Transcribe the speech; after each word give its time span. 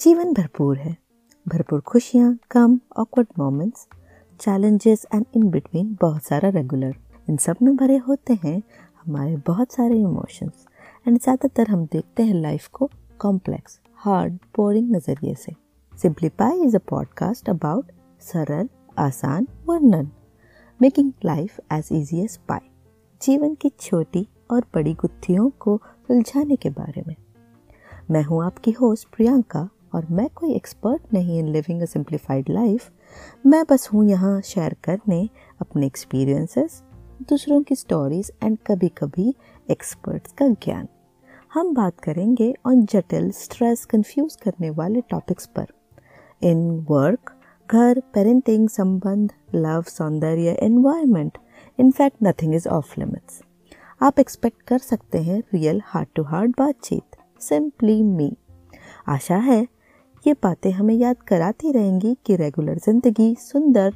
जीवन 0.00 0.32
भरपूर 0.32 0.78
है। 0.78 0.96
भरपूर 1.48 1.80
खुशियाँ 1.80 2.38
कम 2.50 2.78
awkward 2.96 3.28
moments 3.38 3.86
challenges 4.40 5.06
and 5.14 5.24
in 5.36 5.50
between 5.50 5.96
बहुत 6.00 6.22
सारा 6.22 6.48
रेगुलर 6.48 6.94
इन 7.30 7.36
सब 7.36 7.56
में 7.62 7.76
भरे 7.76 7.96
होते 7.96 8.38
हैं 8.44 8.62
हमारे 9.04 9.36
बहुत 9.36 9.72
सारे 9.72 9.94
इमोशंस 9.94 10.66
एंड 11.08 11.18
ज़्यादातर 11.18 11.68
हम 11.68 11.86
देखते 11.86 12.22
हैं 12.22 12.34
लाइफ 12.34 12.68
को 12.68 12.90
कॉम्प्लेक्स 13.18 13.80
हार्ड 13.94 14.32
बोरिंग 14.32 14.90
नज़रिए 14.96 15.34
से। 15.34 15.52
Simplify 15.92 16.60
is 16.60 16.76
a 16.76 16.80
podcast 16.88 17.50
about 17.50 17.84
सरल, 18.20 18.68
आसान, 18.98 19.46
वर्णन। 19.66 20.10
Making 20.80 21.12
life 21.24 21.58
as 21.72 21.88
easy 21.92 22.20
as 22.20 22.36
pie. 22.48 22.68
जीवन 23.20 23.54
की 23.54 23.68
छोटी 23.80 24.26
और 24.50 24.64
बड़ी 24.74 24.92
गुत्थियों 24.94 25.48
को 25.60 25.76
सुलझाने 26.08 26.56
के 26.56 26.70
बारे 26.70 27.02
में। 27.06 27.14
मैं 28.10 28.22
हूँ 28.22 28.44
आपकी 28.44 28.70
होस्ट 28.70 29.08
प्रियंका 29.16 29.68
और 29.94 30.06
मैं 30.10 30.28
कोई 30.34 30.54
एक्सपर्ट 30.54 31.12
नहीं 31.14 31.38
in 31.38 31.48
living 31.48 31.82
a 31.82 31.84
simplified 31.84 32.50
life 32.50 32.90
मैं 33.46 33.64
बस 33.70 33.88
हूँ 33.92 34.04
यहाँ 34.04 34.40
शेयर 34.40 34.76
करने 34.84 35.28
अपने 35.60 35.86
एक्सपीरियंसेस 35.86 36.82
दूसरों 37.28 37.62
की 37.62 37.74
स्टोरीज 37.74 38.30
एंड 38.42 38.58
कभी 38.66 38.88
कभी 38.98 39.34
एक्सपर्ट्स 39.70 40.32
का 40.32 40.48
ज्ञान। 40.48 40.86
हम 41.54 41.74
बात 41.74 42.00
करेंगे 42.00 42.54
ऑन 42.66 42.84
जटिल 42.84 43.30
स्ट्रेस 43.32 43.84
कंफ्यूज 43.84 44.36
करने 44.36 44.70
वाले 44.70 45.00
टॉपिक्स 45.00 45.46
पर। 45.56 45.66
इन 46.42 46.68
वर्क 46.90 47.34
घर 47.68 48.02
पेरेंटिंग 48.14 48.68
संबंध 48.68 49.32
लव, 49.54 49.82
सौंदर्य 49.82 50.56
environment 50.62 51.38
in fact 51.78 52.16
nothing 52.22 52.54
is 52.54 52.68
off 52.68 52.94
limits 52.98 53.42
आप 54.00 54.18
एक्सपेक्ट 54.20 54.62
कर 54.62 54.78
सकते 54.78 55.18
हैं 55.22 55.42
रियल 55.54 55.80
हार्ट 55.84 56.08
टू 56.14 56.22
हार्ट 56.24 56.58
बातचीत. 56.58 57.16
सिंपली 57.40 58.02
मी 58.02 58.32
आशा 59.08 59.36
है 59.36 59.66
ये 60.24 60.32
बातें 60.42 60.70
हमें 60.72 60.94
याद 60.94 61.22
कराती 61.28 61.72
रहेंगी 61.72 62.16
कि 62.26 62.36
रेगुलर 62.36 62.78
ज़िंदगी 62.78 63.34
सुंदर, 63.40 63.90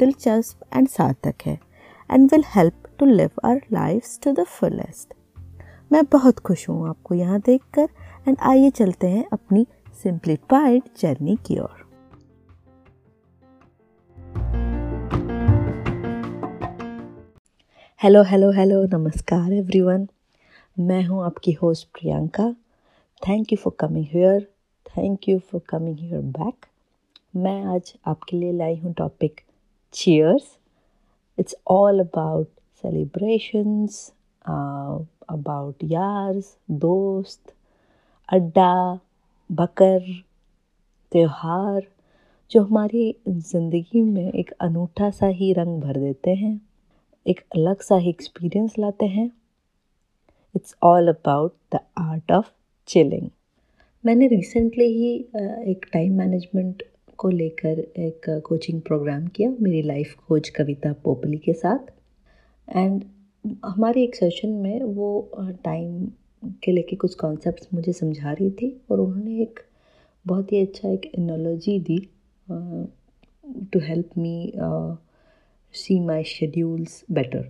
दिलचस्प 0.00 0.64
एंड 0.74 0.88
सार्थक 0.88 1.46
है 1.46 1.58
and 2.10 2.30
will 2.32 2.44
help 2.46 2.88
to 2.98 3.06
live 3.06 3.30
our 3.44 3.60
life 3.72 4.18
to 4.24 4.32
the 4.32 4.44
fullest 4.50 5.14
मैं 5.92 6.04
बहुत 6.12 6.38
खुश 6.38 6.68
हूँ 6.68 6.88
आपको 6.88 7.14
यहाँ 7.14 7.40
देखकर 7.40 7.88
एंड 8.28 8.36
आइए 8.40 8.70
चलते 8.70 9.08
हैं 9.08 9.24
अपनी 9.32 9.66
सिंप्लीफाइड 10.02 10.82
जर्नी 11.00 11.36
की 11.46 11.58
ओर। 11.58 11.81
हेलो 18.02 18.22
हेलो 18.22 18.50
हेलो 18.50 18.82
नमस्कार 18.92 19.52
एवरीवन 19.52 20.06
मैं 20.76 21.02
हूँ 21.06 21.22
आपकी 21.24 21.52
host 21.52 21.86
Priyanka. 21.94 22.48
Thank 23.22 23.52
you 23.52 23.56
for 23.56 23.72
coming 23.80 24.06
here 24.12 24.40
thank 24.86 25.28
you 25.28 25.38
for 25.50 25.60
coming 25.68 25.98
here 25.98 26.20
back 26.38 26.66
मैं 27.36 27.62
आज 27.74 27.92
आपके 28.06 28.36
लिए 28.36 28.52
लाई 28.52 28.76
हूँ 28.76 28.92
topic 28.94 29.40
cheers 29.94 30.48
it's 31.38 31.54
all 31.70 32.00
about 32.00 32.48
celebrations 32.82 34.12
about 34.48 35.84
years 35.84 36.56
दोस्त, 36.70 37.54
अड्डा, 38.28 38.98
बकर, 39.50 40.12
त्यौहार, 41.12 41.82
जो 42.50 42.64
हमारी 42.64 43.14
ज़िंदगी 43.28 44.02
में 44.02 44.32
एक 44.32 44.50
अनूठा 44.60 45.10
सा 45.10 45.26
ही 45.40 45.52
रंग 45.52 45.80
भर 45.82 46.00
देते 46.00 46.34
हैं। 46.34 46.60
एक 47.26 47.40
अलग 47.54 47.80
सा 47.82 47.96
ही 47.96 48.08
एक्सपीरियंस 48.10 48.74
लाते 48.78 49.06
हैं। 49.06 49.30
It's 50.54 50.74
all 50.82 51.08
about 51.08 51.52
the 51.74 51.78
art 51.98 52.32
of 52.32 52.50
chilling 52.88 53.28
मैंने 54.04 54.26
रिसेंटली 54.28 54.86
ही 54.94 55.14
एक 55.72 55.86
टाइम 55.92 56.16
मैनेजमेंट 56.18 56.82
को 57.18 57.28
लेकर 57.30 57.78
एक 57.78 58.28
कोचिंग 58.46 58.80
प्रोग्राम 58.82 59.26
किया, 59.26 59.50
मेरी 59.60 59.82
लाइफ 59.82 60.14
कोच 60.28 60.48
कविता 60.48 60.92
पोपली 61.04 61.38
के 61.38 61.52
साथ। 61.52 61.92
एंड 62.68 63.02
हमारे 63.64 64.02
एक 64.04 64.14
सेशन 64.14 64.48
में 64.48 64.82
वो 64.82 65.30
टाइम 65.64 66.06
के 66.64 66.72
लेके 66.72 66.96
कुछ 66.96 67.14
कॉन्सेप्ट्स 67.14 67.68
मुझे 67.74 67.92
समझा 67.92 68.32
रही 68.32 68.50
थी 68.50 68.76
और 68.90 69.00
उन्होंने 69.00 69.40
एक 69.42 69.60
बहुत 70.26 70.52
ही 70.52 70.60
अच्छा 70.60 70.88
एक 70.88 71.10
analogy 71.18 71.78
the 71.80 71.98
to 73.72 73.80
help 73.80 74.18
me 74.18 74.52
see 75.74 75.98
my 76.00 76.24
schedules 76.24 77.02
better 77.10 77.44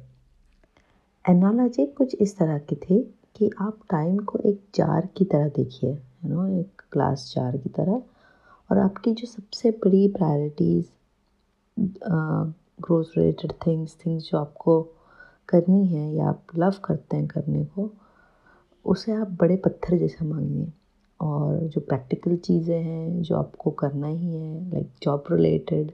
analogy 1.24 1.86
कुछ 1.96 2.14
इस 2.20 2.36
तरह 2.38 2.58
की 2.58 2.76
थी 2.76 2.98
कि 3.36 3.50
आप 3.60 3.78
टाइम 3.90 4.18
को 4.30 4.38
एक 4.48 4.60
जार 4.74 5.08
की 5.16 5.24
तरह 5.24 5.48
देखिए 5.56 5.90
यू 5.90 6.28
नो 6.28 6.46
एक 6.60 6.82
क्लास 6.92 7.24
चार 7.34 7.56
की 7.56 7.68
तरह, 7.68 8.02
और 8.70 8.78
आपकी 8.78 9.12
जो 9.12 9.26
सबसे 9.26 9.70
बड़ी 9.84 10.06
priorities 10.16 10.86
growth 12.82 13.16
related 13.16 13.52
things 13.66 13.96
things 14.06 14.30
जो 14.30 14.38
आपको 14.38 14.80
करनी 15.48 15.86
है 15.86 16.08
या 16.14 16.28
आप 16.28 16.56
लव 16.56 16.74
करते 16.84 17.16
हैं 17.16 17.26
करने 17.28 17.64
को, 17.64 17.90
उसे 18.84 19.12
आप 19.12 19.36
बड़े 19.40 19.56
पत्थर 19.64 19.96
जैसा 19.98 20.24
मांगिए 20.24 20.72
और 21.20 21.58
जो 21.68 21.80
प्रैक्टिकल 21.80 22.36
चीज़ें 22.36 22.80
हैं, 22.82 23.22
जो 23.22 23.36
आपको 23.36 23.70
करना 23.82 24.06
ही 24.06 24.34
है 24.34 24.70
लाइक 24.70 24.90
जॉब 25.02 25.24
रिलेटेड 25.32 25.92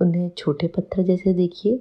उन्हें 0.00 0.28
छोटे 0.38 0.66
पत्थर 0.68 1.02
जैसे 1.02 1.32
देखिए। 1.34 1.80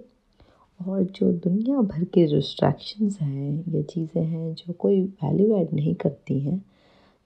और 0.79 1.03
जो 1.05 1.31
दुनिया 1.33 1.81
भर 1.81 2.03
के 2.05 2.25
डिस्ट्रैक्शंस 2.27 3.17
हैं, 3.21 3.63
या 3.69 3.81
चीज़ें 3.83 4.23
हैं 4.23 4.53
जो 4.55 4.73
कोई 4.73 5.01
वैल्यू 5.23 5.55
ऐड 5.57 5.73
नहीं 5.73 5.93
करती 5.95 6.39
हैं, 6.39 6.61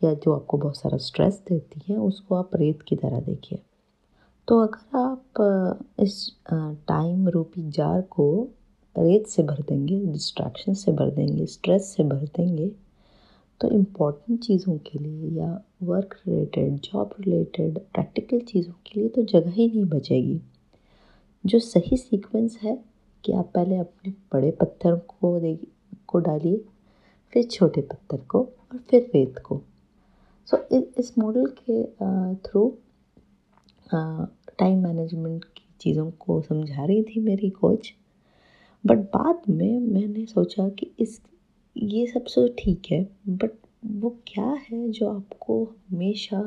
या 0.01 0.13
जो 0.13 0.33
आपको 0.33 0.57
बहुत 0.57 0.77
सारा 0.77 0.97
स्ट्रेस 0.99 1.41
देती 1.49 1.81
हैं, 1.87 1.97
उसको 1.99 2.35
आप 2.35 2.55
रेत 2.55 2.81
की 2.81 2.95
तरह 2.95 3.19
देखिए। 3.21 3.59
तो 4.47 4.59
अगर 4.59 4.97
आप 4.97 5.95
इस 5.99 6.29
टाइम 6.53 7.27
रूपी 7.29 7.69
जार 7.71 8.01
को 8.11 8.25
रेत 8.95 9.27
से 9.27 9.43
भर 9.43 9.61
देंगे 9.61 9.99
डिस्ट्रैक्शन 10.05 10.73
से 10.73 10.91
भर 10.91 11.09
देंगे 11.11 11.45
स्ट्रेस 11.47 11.93
से 11.95 12.03
भर 12.03 12.25
देंगे 12.37 12.67
तो 13.61 13.69
इंपॉर्टेंट 13.71 14.39
चीज़ों 14.43 14.77
के 14.87 14.99
लिए 14.99 15.29
या 15.39 15.49
work 15.83 16.15
related 16.27 16.75
job 16.81 17.15
related 17.19 17.79
practical 17.93 18.39
चीज़ों 18.41 18.73
के 18.87 18.99
लिए 18.99 19.09
तो 19.09 19.23
जगह 19.23 19.51
ही 19.51 19.67
नहीं 19.67 19.85
बचेगी। 19.89 20.39
जो 21.45 21.59
सही 21.59 21.97
सीक्वेंस 21.97 22.57
है 22.63 22.77
कि 23.23 23.31
आप 23.31 23.51
पहले 23.55 23.77
अपने 23.77 24.11
बड़े 24.33 24.51
पत्थर 24.51 24.95
को 25.09 25.39
दे 25.39 25.57
को 26.07 26.19
डालिए 26.19 26.65
फिर 27.33 27.43
छोटे 27.43 27.81
पत्थर 27.81 28.17
को 28.17 28.39
और 28.39 28.77
फिर 28.77 29.11
रेत 29.15 29.39
को। 29.39 29.61
सो 30.47 30.57
so, 30.57 30.83
इस 30.97 31.17
मॉडल 31.17 31.45
के 31.59 31.83
थ्रू 32.35 32.77
टाइम 34.59 34.83
मैनेजमेंट 34.83 35.43
की 35.45 35.67
चीज़ों 35.81 36.09
को 36.11 36.41
समझा 36.41 36.85
रही 36.85 37.03
थी 37.03 37.19
मेरी 37.19 37.49
कोच 37.49 37.93
बट 38.85 38.97
बाद 38.97 39.41
में 39.49 39.79
मैंने 39.79 40.25
सोचा 40.25 40.69
कि 40.69 40.91
इस 40.99 41.21
ये 41.77 42.05
सब 42.07 42.25
तो 42.35 42.47
ठीक 42.59 42.91
है 42.91 43.03
बट 43.29 43.51
वो 43.85 44.09
क्या 44.27 44.49
है 44.69 44.89
जो 44.89 45.09
आपको 45.09 45.63
हमेशा 45.63 46.41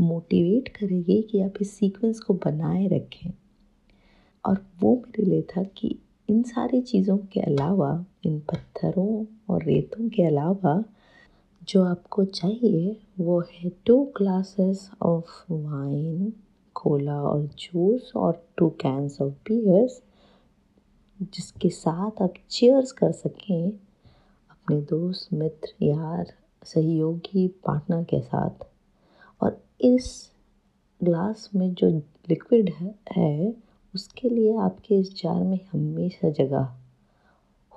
मोटिवेट 0.00 0.68
करेगी 0.68 1.22
कि 1.22 1.40
आप 1.40 1.54
इस 1.60 1.70
सीक्वेंस 1.70 2.20
को 2.20 2.34
बनाए 2.34 2.86
रखें? 2.86 3.30
और 4.44 4.66
वो 4.80 4.96
मेरे 4.96 5.30
लिए 5.30 5.42
था 5.42 5.62
कि 5.62 5.98
इन 6.30 6.42
सारी 6.42 6.80
चीज़ों 6.80 7.18
के 7.18 7.40
अलावा 7.40 8.04
इन 8.24 8.40
पत्थरों 8.40 9.26
और 9.50 9.62
रेतों 9.62 10.08
के 10.08 10.22
अलावा 10.22 10.84
जो 11.68 11.84
आपको 11.84 12.24
चाहिए 12.24 13.00
वो 13.20 13.40
है 13.40 13.70
two 13.86 14.04
glasses 14.16 14.90
of 15.02 15.52
wine 15.52 16.32
cola 16.74 17.22
और 17.22 17.46
जूस 17.46 18.12
और 18.16 18.46
टू 18.56 18.68
कैंस 18.68 19.20
ऑफ़ 19.20 19.32
बियर्स 19.32 20.02
जिसके 21.22 21.68
साथ 21.68 22.22
आप 22.22 22.34
चेयर्स 22.50 22.92
कर 22.92 23.12
सकें 23.12 23.72
अपने 24.50 24.80
दोस्त 24.80 25.32
मित्र 25.32 25.84
यार 25.84 26.32
सहयोगी 26.64 27.48
पार्टनर 27.48 28.04
के 28.04 28.20
साथ। 28.20 28.66
और 29.42 29.64
इस 29.80 30.30
ग्लास 31.04 31.50
में 31.54 31.74
जो 31.74 31.88
लिक्विड 32.30 32.70
है, 32.70 32.94
है 33.12 33.67
उसके 33.94 34.28
लिए 34.28 34.56
आपके 34.56 34.94
इस 34.94 35.14
जार 35.16 35.42
में 35.44 35.60
हमेशा 35.72 36.30
जगह 36.30 36.68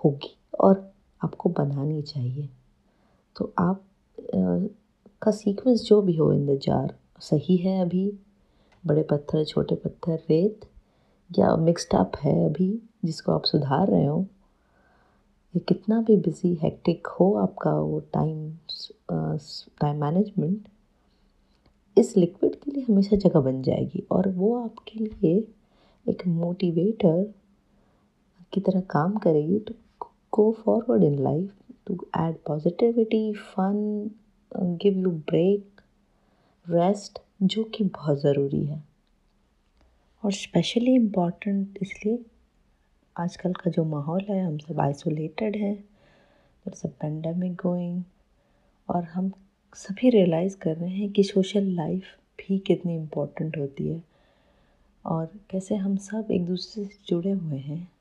होगी 0.04 0.36
और 0.60 0.92
आपको 1.24 1.50
बनानी 1.50 2.02
चाहिए। 2.02 2.50
तो 3.36 3.54
आप 3.58 3.84
आ, 4.20 4.68
का 5.22 5.32
सीक्वेंस 5.32 5.82
जो 5.82 6.02
भी 6.02 6.16
हो 6.16 6.34
इन 6.34 6.46
द 6.46 6.60
जार 6.60 6.96
सही 7.20 7.58
है 7.58 7.82
अभी? 7.82 8.20
बड़े 8.86 9.04
पत्थर 9.04 9.46
छोटे 9.46 9.76
पत्थर 9.76 10.20
रेत? 10.30 10.62
या 11.40 11.56
मिक्सड 11.56 11.96
अप 11.96 12.12
है 12.24 12.46
अभी 12.46 12.82
जिसको 13.06 13.32
आप 13.32 13.44
सुधार 13.44 13.88
रहे 13.88 14.06
हो? 14.06 14.26
ये 15.56 15.60
कितना 15.60 16.02
भी 16.02 16.18
बिज़ी 16.18 16.54
हेक्टिक 16.56 17.08
हो 17.08 17.34
आपका 17.34 17.74
वो 17.74 18.00
टाइम 18.00 18.58
टाइम 19.82 20.02
मैनेजमेंट 20.02 20.68
इस 21.98 22.18
लिक्विड 22.18 22.56
के 22.56 22.72
लिए 22.72 22.84
हमेशा 22.90 23.18
जगह 23.18 23.40
बन 23.40 23.62
जाएगी 23.62 24.04
और 24.12 24.30
वो 24.30 24.56
आपके 24.64 25.00
लिए 25.00 25.48
एक 26.06 26.26
मोटिवेटर 26.28 27.24
की 28.54 28.62
तरह 28.62 28.82
काम 28.90 29.18
करेगी 29.18 29.60
तो 29.60 29.74
go 30.34 30.52
forward 30.64 31.04
in 31.04 31.18
life 31.24 31.54
to 31.88 31.94
add 32.18 32.36
positivity 32.48 33.34
fun 33.34 34.10
give 34.82 34.98
you 34.98 35.10
break 35.10 35.82
rest 36.66 37.20
जो 37.44 37.64
कि 37.76 37.84
बहुत 37.84 38.22
ज़रूरी 38.22 38.64
है। 38.66 38.84
और 40.24 40.32
स्पेशली 40.32 40.94
इंपॉर्टेंट 40.96 41.78
इसलिए 41.82 42.20
आजकल 43.16 43.54
का 43.54 43.72
जो 43.72 43.84
माहौल 43.86 44.26
है, 44.30 44.44
हम 44.46 44.58
सब 44.58 44.80
आइसोलेटेड 44.80 45.56
हैं 45.56 45.76
देर 45.76 46.74
अ 46.86 46.92
पेंडेमिक 47.02 47.56
गोइंग 47.62 48.04
और 48.88 49.04
हम 49.04 49.32
सभी 49.76 50.10
रियलाइज़ 50.10 50.58
कर 50.58 50.76
रहे 50.78 50.90
हैं 50.90 51.12
कि 51.12 51.24
सोशल 51.24 51.76
लाइफ 51.76 52.04
भी 52.40 52.58
कितनी 52.60 52.96
इम्पोर्टेंट 52.96 53.58
होती 53.58 53.88
है। 53.88 54.11
और 55.06 55.40
कैसे 55.50 55.76
हम 55.76 55.96
सब 55.98 56.28
एक 56.32 56.46
दूसरे 56.46 56.86
से 56.86 56.98
जुड़े 57.08 57.32
हुए 57.32 57.58
हैं। 57.58 57.92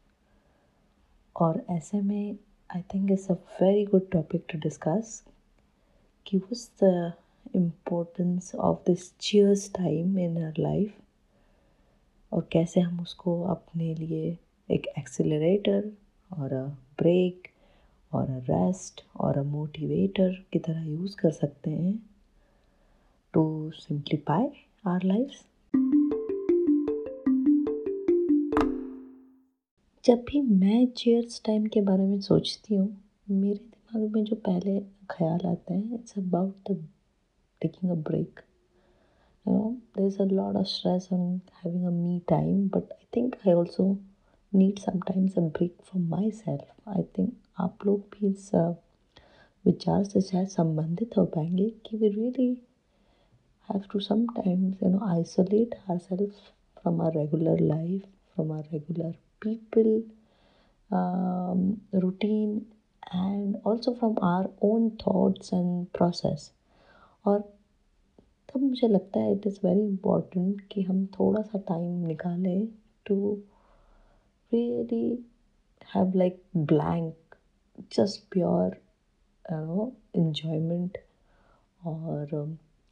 और 1.36 1.64
ऐसे 1.70 2.00
में 2.00 2.36
I 2.70 2.82
think 2.94 3.10
it's 3.10 3.30
a 3.30 3.34
very 3.62 3.84
good 3.84 4.10
topic 4.10 4.44
to 4.52 4.58
discuss 4.58 5.22
कि 6.26 6.38
was 6.38 6.68
the 6.84 7.12
importance 7.56 8.54
of 8.54 8.78
this 8.86 9.12
cheers 9.18 9.72
time 9.72 10.18
in 10.18 10.42
our 10.44 10.54
life 10.58 10.94
और 12.32 12.48
कैसे 12.52 12.80
हम 12.80 13.00
उसको 13.00 13.42
अपने 13.42 13.94
लिए 13.94 14.36
एक 14.68 14.86
एक्सेलरेटर 14.98 15.90
और 16.30 16.52
अ 16.52 16.64
ब्रेक 16.98 17.48
और 18.12 18.30
अ 18.30 18.38
रेस्ट 18.50 19.04
और 19.16 19.38
अ 19.38 19.42
मोटिवेटर 19.42 20.32
की 20.52 20.58
तरह 20.58 20.86
यूज़ 20.86 21.16
कर 21.16 21.30
सकते 21.30 21.70
हैं 21.70 21.98
टू 23.34 23.70
सिंप्लीफाई 23.74 24.48
आर 24.86 25.04
लाइफ 25.04 25.40
जब 30.10 30.24
भी 30.28 30.40
मैं 30.42 30.86
चेयर्स 30.96 31.40
टाइम 31.44 31.66
के 31.74 31.80
बारे 31.80 32.06
में 32.06 32.20
सोचती 32.20 32.74
हूँ, 32.74 32.86
मेरे 33.30 33.54
दिमाग 33.54 34.14
में 34.14 34.24
जो 34.24 34.36
पहले 34.36 34.80
ख्याल 35.10 35.46
आते 35.48 35.74
हैं 35.74 35.94
it's 35.94 36.18
about 36.18 36.70
the 36.70 36.88
taking 37.62 37.90
a 37.90 37.94
break 38.08 38.40
you 39.46 39.54
know, 39.54 39.76
there's 39.94 40.18
a 40.18 40.26
lot 40.30 40.58
of 40.62 40.66
stress 40.68 41.06
on 41.12 41.22
having 41.60 41.86
a 41.86 41.92
me 41.92 42.16
time, 42.32 42.66
but 42.74 42.90
i 42.96 43.06
think 43.14 43.38
i 43.46 43.52
also 43.52 43.86
need 44.52 44.82
sometimes 44.88 45.36
a 45.36 45.46
break 45.50 45.78
for 45.84 46.02
myself. 46.08 46.66
I 46.96 47.06
think 47.14 47.30
आप 47.60 47.86
लोग 47.86 48.00
भी 48.14 48.30
इस 48.30 48.50
विचार 49.64 50.04
से 50.04 50.20
शायद 50.32 50.48
संबंधित 50.48 51.18
हो 51.18 51.24
पाएँगे 51.38 51.70
कि 51.86 51.96
we 51.96 52.08
really 52.08 52.52
have 53.68 53.88
to 53.92 54.00
sometimes 54.10 54.82
you 54.82 54.90
know 54.90 55.06
isolate 55.14 55.80
our 55.90 55.98
self 56.10 56.30
from 56.82 57.02
our 57.02 57.18
regular 57.18 57.60
life 57.74 58.02
from 58.34 58.52
our 58.52 58.68
regular 58.72 59.14
people 59.42 60.02
routine 62.00 62.56
and 63.14 63.56
also 63.66 63.92
from 63.94 64.16
our 64.24 64.48
own 64.64 64.88
thoughts 65.02 65.52
and 65.54 65.86
process 65.94 66.50
और 67.24 67.40
तब 68.48 68.60
मुझे 68.62 68.88
लगता 68.88 69.20
है 69.20 69.32
इट 69.32 69.46
इज़ 69.46 69.58
वेरी 69.64 69.80
इंपॉर्टेंट 69.80 70.60
कि 70.70 70.82
हम 70.82 71.04
थोड़ा 71.18 71.42
सा 71.42 71.58
time 71.68 72.06
निकालें 72.06 72.66
to 73.06 73.16
really 74.52 75.06
have 75.94 76.12
like 76.16 76.42
blank 76.56 77.36
just 77.92 78.22
pure 78.32 78.76
no 79.44 79.92
enjoyment 80.16 80.98
और 81.80 82.34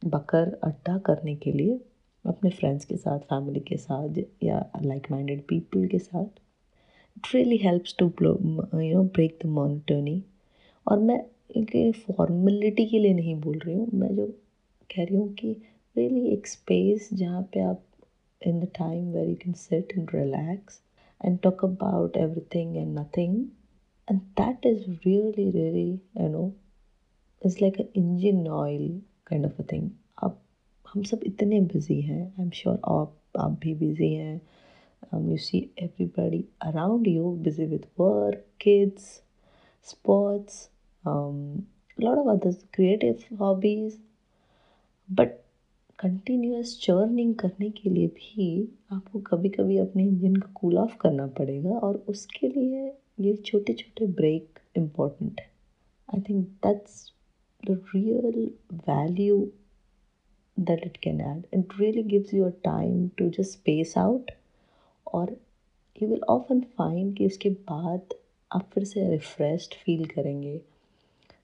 बकर 0.01 0.53
अड्डा 0.63 0.97
करने 1.05 1.35
के 1.35 1.51
लिए 1.51 1.79
अपने 2.29 2.49
फ्रेंड्स 2.49 2.85
के 2.85 2.97
साथ 2.97 3.19
फैमिली 3.19 3.59
के 3.59 3.77
साथ 3.77 4.19
या 4.43 4.71
लाइक 4.81 5.11
माइंडेड 5.11 5.41
पीपल 5.41 5.87
के 5.87 5.99
साथ. 5.99 6.25
It 7.17 7.33
really 7.35 7.57
helps 7.57 7.95
to 7.99 8.05
you 8.05 8.93
know 8.93 9.03
break 9.03 9.39
the 9.43 9.45
monotony 9.45 10.23
और 10.87 10.99
मैं 10.99 11.91
फॉर्मेलिटी 11.91 12.85
के 12.85 12.99
लिए 12.99 13.13
नहीं 13.13 13.35
बोल 13.41 13.57
रही 13.57 13.75
हूँ, 13.75 13.89
मैं 13.93 14.15
जो 14.15 14.25
कह 14.95 15.03
रही 15.03 15.15
हूँ 15.15 15.33
कि 15.33 15.61
रियली 15.97 16.27
एक 16.27 16.47
स्पेस 16.47 17.09
जहाँ 17.13 17.41
पे 17.41 17.59
आप 17.59 17.83
in 18.47 18.59
the 18.59 18.63
time 18.63 19.11
where 19.13 19.29
you 19.29 19.35
can 19.35 19.53
sit 19.53 19.93
and 19.97 20.09
relax 20.15 20.81
and 21.25 21.39
talk 21.39 21.65
about 21.65 22.17
everything 22.17 22.77
and 22.77 22.99
nothing 22.99 23.45
that 24.37 24.63
is 24.63 24.85
really 25.05 25.51
really, 25.51 25.99
you 26.19 26.29
know, 26.29 26.53
it's 27.41 27.61
like 27.61 27.75
an 27.79 27.89
engine 27.95 28.47
oil 28.47 29.01
kind 29.25 29.45
of 29.45 29.51
a 29.59 29.63
thing. 29.63 29.83
अब 29.83 30.08
हम 30.93 31.03
सब 31.03 31.19
इतने 31.25 31.61
busy 31.61 32.01
हैं 32.01 32.21
I 32.23 32.43
am 32.43 32.49
sure 32.49 32.79
आप 32.87 33.15
आप 33.39 33.59
भी 33.61 33.73
busy 33.75 34.13
हैं। 34.13 34.41
Everybody 35.13 36.39
around 36.67 37.05
you 37.07 37.27
busy 37.43 37.65
with 37.73 37.83
work 37.99 38.39
kids 38.63 39.03
sports 39.87 40.57
um, 41.03 41.37
a 41.97 42.03
lot 42.05 42.17
of 42.17 42.27
other 42.33 42.51
creative 42.77 43.21
hobbies. 43.41 43.93
But 45.09 45.29
continuous 45.99 46.77
churning 46.83 47.33
करने 47.35 47.69
के 47.69 47.89
लिए 47.89 48.07
भी 48.07 48.47
आपको 48.91 49.19
कभी 49.19 49.49
कभी 49.49 49.77
अपने 49.77 50.03
इंजन 50.03 50.35
को 50.35 50.49
कूल 50.55 50.77
ऑफ़ 50.77 50.97
करना 50.97 51.27
पड़ेगा 51.39 51.77
और 51.77 52.03
उसके 52.09 52.47
लिए 52.47 52.85
ये 53.19 53.35
छोटे 53.45 53.73
छोटे 53.73 54.05
ब्रेक 54.19 54.59
इंपॉर्टेंट 54.77 55.39
है। 55.39 55.49
I 56.13 56.21
think 56.29 56.45
that's 56.65 57.13
the 57.69 57.81
real 57.95 58.51
value 58.89 59.39
that 60.59 60.85
it 60.85 60.97
can 61.03 61.21
add 61.21 61.45
it 61.53 61.79
really 61.79 62.03
gives 62.05 62.33
you 62.33 62.45
a 62.45 62.51
time 62.63 63.07
to 63.17 63.29
just 63.29 63.51
space 63.51 63.93
out 63.97 64.31
और 65.07 65.35
यू 65.95 66.07
विल 66.09 66.21
ऑफन 66.29 66.61
फाइंड 66.77 67.15
कि 67.17 67.25
उसके 67.25 67.49
बाद 67.49 68.13
आप 68.51 68.69
फिर 68.73 68.83
से 68.85 69.09
रिफ्रेश्ड 69.09 69.73
फील 69.75 70.05
करेंगे. 70.07 70.57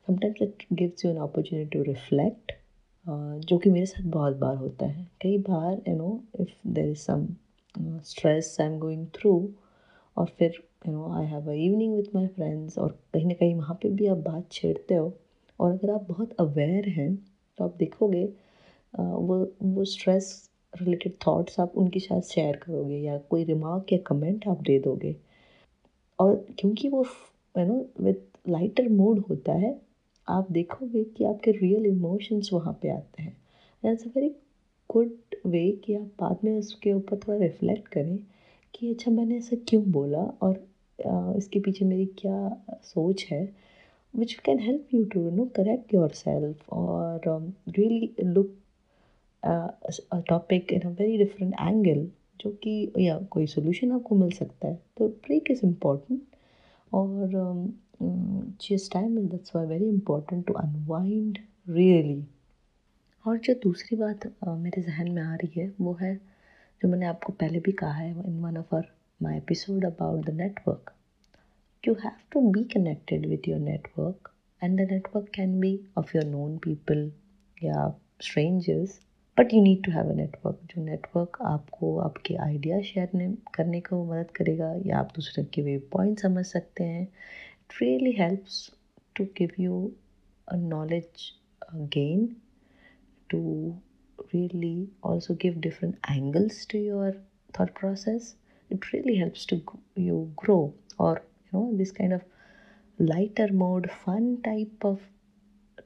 Sometimes 0.08 0.42
it 0.42 0.66
gives 0.74 1.06
you 1.06 1.12
an 1.12 1.18
opportunity 1.18 1.70
to 1.70 1.84
reflect 1.84 2.52
जो 3.06 3.58
कि 3.58 3.70
मेरे 3.70 3.86
साथ 3.86 4.04
बहुत 4.12 4.36
बार 4.38 4.56
होता 4.58 4.86
है. 4.86 5.08
कई 5.22 5.38
बार 5.40 5.82
you 5.88 5.96
know 5.96 6.20
if 6.40 6.50
there 6.68 6.90
is 6.90 6.98
some 7.00 7.28
stress 8.06 8.56
I 8.62 8.68
am 8.68 8.78
going 8.80 9.06
through 9.16 9.34
और 10.18 10.26
फिर 10.38 10.64
you 10.88 10.94
no 10.94 11.12
I 11.14 11.26
have 11.26 11.50
a 11.50 11.54
evening 11.54 11.96
with 11.96 12.16
my 12.16 12.28
friends 12.28 12.78
और 12.78 12.98
कहीं 13.14 13.26
ना 13.26 13.34
कहीं 13.34 13.56
वहाँ 13.56 13.78
पे 13.82 13.90
भी 13.90 14.08
आप 14.08 14.18
बात 14.26 14.52
छेड़ते 14.52 14.96
हो, 14.96 15.14
और 15.60 15.72
अगर 15.72 15.92
आप 15.92 16.06
बहुत 16.10 16.34
अवेयर 16.40 16.90
हैं 16.90 17.16
तो 17.58 17.64
आप 17.64 17.76
देखोगे 17.80 18.28
वो 19.00 19.38
वो 19.64 19.84
स्ट्रेस 19.86 20.28
रिलेटेड 20.74 21.14
थाट्स 21.28 21.60
आप 21.60 21.74
उनके 21.78 22.00
साथ 22.00 22.22
शेयर 22.34 22.56
करोगे 22.58 22.98
या 22.98 23.18
कोई 23.30 23.44
रिमार्क 23.44 23.94
या 23.94 24.00
कमेंट 24.08 24.48
आप 24.48 24.62
दे 24.62 24.80
दोगे। 24.80 25.16
और 26.20 26.36
क्योंकि 26.60 26.90
वो 26.90 27.04
you 27.56 27.66
know 27.66 27.86
with 28.02 28.50
lighter 28.50 28.90
mood 28.90 29.20
होता 29.30 29.54
है, 29.54 29.76
आप 30.28 30.52
देखोगे 30.52 31.04
कि 31.04 31.24
आपके 31.26 31.52
रियल 31.52 31.86
इमोशंस 31.86 32.50
वहाँ 32.54 32.74
पे 32.82 32.90
आते 32.90 33.24
हैं। 33.24 33.36
That's 33.84 34.06
a 34.06 34.10
very 34.16 34.30
good 34.90 35.36
way 35.46 35.70
कि 35.86 35.96
आप 35.96 36.10
बाद 36.22 36.40
में 36.44 36.58
उसके 36.60 36.94
ऊपर 36.94 37.18
थोड़ा 37.18 37.38
रिफ्लेक्ट 37.40 37.88
करें 37.88 38.18
कि 38.74 38.90
अच्छा 38.94 39.12
मैंने 39.12 39.38
ऐसा 39.38 39.56
क्यों 39.70 39.84
बोला 39.92 40.24
और 40.42 40.54
इसके 41.38 41.60
पीछे 41.60 41.86
मेरी 41.86 42.06
क्या 42.20 42.80
सोच 42.84 43.26
है 43.32 43.44
which 44.14 44.34
can 44.46 44.60
help 44.60 44.94
you 44.94 45.04
to 45.06 45.30
know 45.32 45.46
correct 45.56 45.94
your 45.94 46.10
self 46.16 46.70
और 46.74 47.22
really 47.70 48.14
look 48.24 48.56
topic 49.48 50.72
in 50.74 50.82
a 50.82 50.90
very 50.90 51.18
different 51.18 51.54
angle 51.62 52.08
जो 52.42 52.50
कि, 52.64 52.92
या 53.00 53.18
कोई 53.32 53.46
सोल्यूशन 53.48 53.92
आपको 53.92 54.16
मिल 54.16 54.32
सकता 54.32 54.68
है। 54.68 54.80
तो 54.98 55.08
ब्रेक 55.08 55.52
इज़ 55.52 55.66
इंपॉर्टेंट 55.66 56.22
और 56.92 57.30
जिस 58.62 58.92
time 58.92 59.18
is 59.20 59.26
that's 59.30 59.56
why 59.56 59.66
very 59.66 59.90
important 59.90 60.46
to 60.48 60.54
unwind 60.54 61.38
really 61.70 62.24
और 63.26 63.38
जो 63.38 63.54
दूसरी 63.64 63.98
बात 63.98 64.26
मेरे 64.48 64.82
जहन 64.82 65.12
में 65.12 65.22
आ 65.24 65.36
रही 65.36 65.60
है, 65.62 65.72
वो 65.82 65.94
है, 66.02 66.16
जो 66.82 66.90
मैंने 66.90 67.06
आपको 67.06 67.34
पहले 67.34 67.60
भी 67.60 67.72
कहा 67.72 67.94
है 67.94 68.12
in 68.28 68.40
one 68.42 68.58
of 68.58 68.76
our 68.76 68.92
my 69.22 69.38
episode 69.38 69.86
about 69.86 70.26
the 70.26 70.34
network 70.34 70.92
you 71.84 71.94
have 71.94 72.18
to 72.32 72.42
be 72.52 72.64
connected 72.74 73.26
with 73.26 73.48
your 73.48 73.60
network 73.60 74.32
and 74.62 74.78
the 74.80 74.92
network 74.92 75.30
can 75.36 75.60
be 75.60 75.80
of 75.98 76.12
your 76.18 76.26
known 76.26 76.58
people 76.58 77.12
या 77.64 77.90
strangers 78.22 79.00
but 79.38 79.54
you 79.54 79.62
need 79.62 79.84
to 79.86 79.92
have 79.92 80.10
a 80.10 80.14
network 80.16 80.60
जो 80.66 80.82
network 80.84 81.38
आपको, 81.46 81.98
आपके 82.00 82.36
idea 82.36 82.80
share 82.82 83.36
करने 83.56 83.80
को 83.82 84.04
मदद 84.06 84.30
करेगा, 84.36 84.74
या 84.86 84.98
आप 84.98 85.12
दूसरे 85.16 85.44
के 85.54 85.62
वे 85.62 85.78
पॉइंट 85.94 86.20
समझ 86.20 86.46
सकते 86.46 86.84
हैं 86.84 87.02
it 87.04 87.82
really 87.82 88.12
helps 88.20 88.70
to 89.16 89.24
give 89.38 89.50
you 89.60 89.92
a 90.48 90.56
knowledge 90.58 91.32
gain 91.96 92.26
to 93.30 93.42
really 94.34 94.88
also 95.06 95.34
give 95.42 95.60
different 95.60 95.96
angles 96.12 96.68
to 96.72 96.80
your 96.80 97.12
thought 97.60 97.78
process 97.80 98.36
it 98.70 98.86
really 98.94 99.18
helps 99.20 99.48
to 99.50 99.60
you 99.98 100.24
grow 100.44 100.58
और 101.00 101.26
you 101.54 101.60
know 101.60 101.72
this 101.78 101.92
kind 101.92 102.14
of 102.14 103.04
lighter 103.04 103.52
mode 103.64 103.88
fun 104.06 104.36
type 104.46 104.86
of 104.86 105.04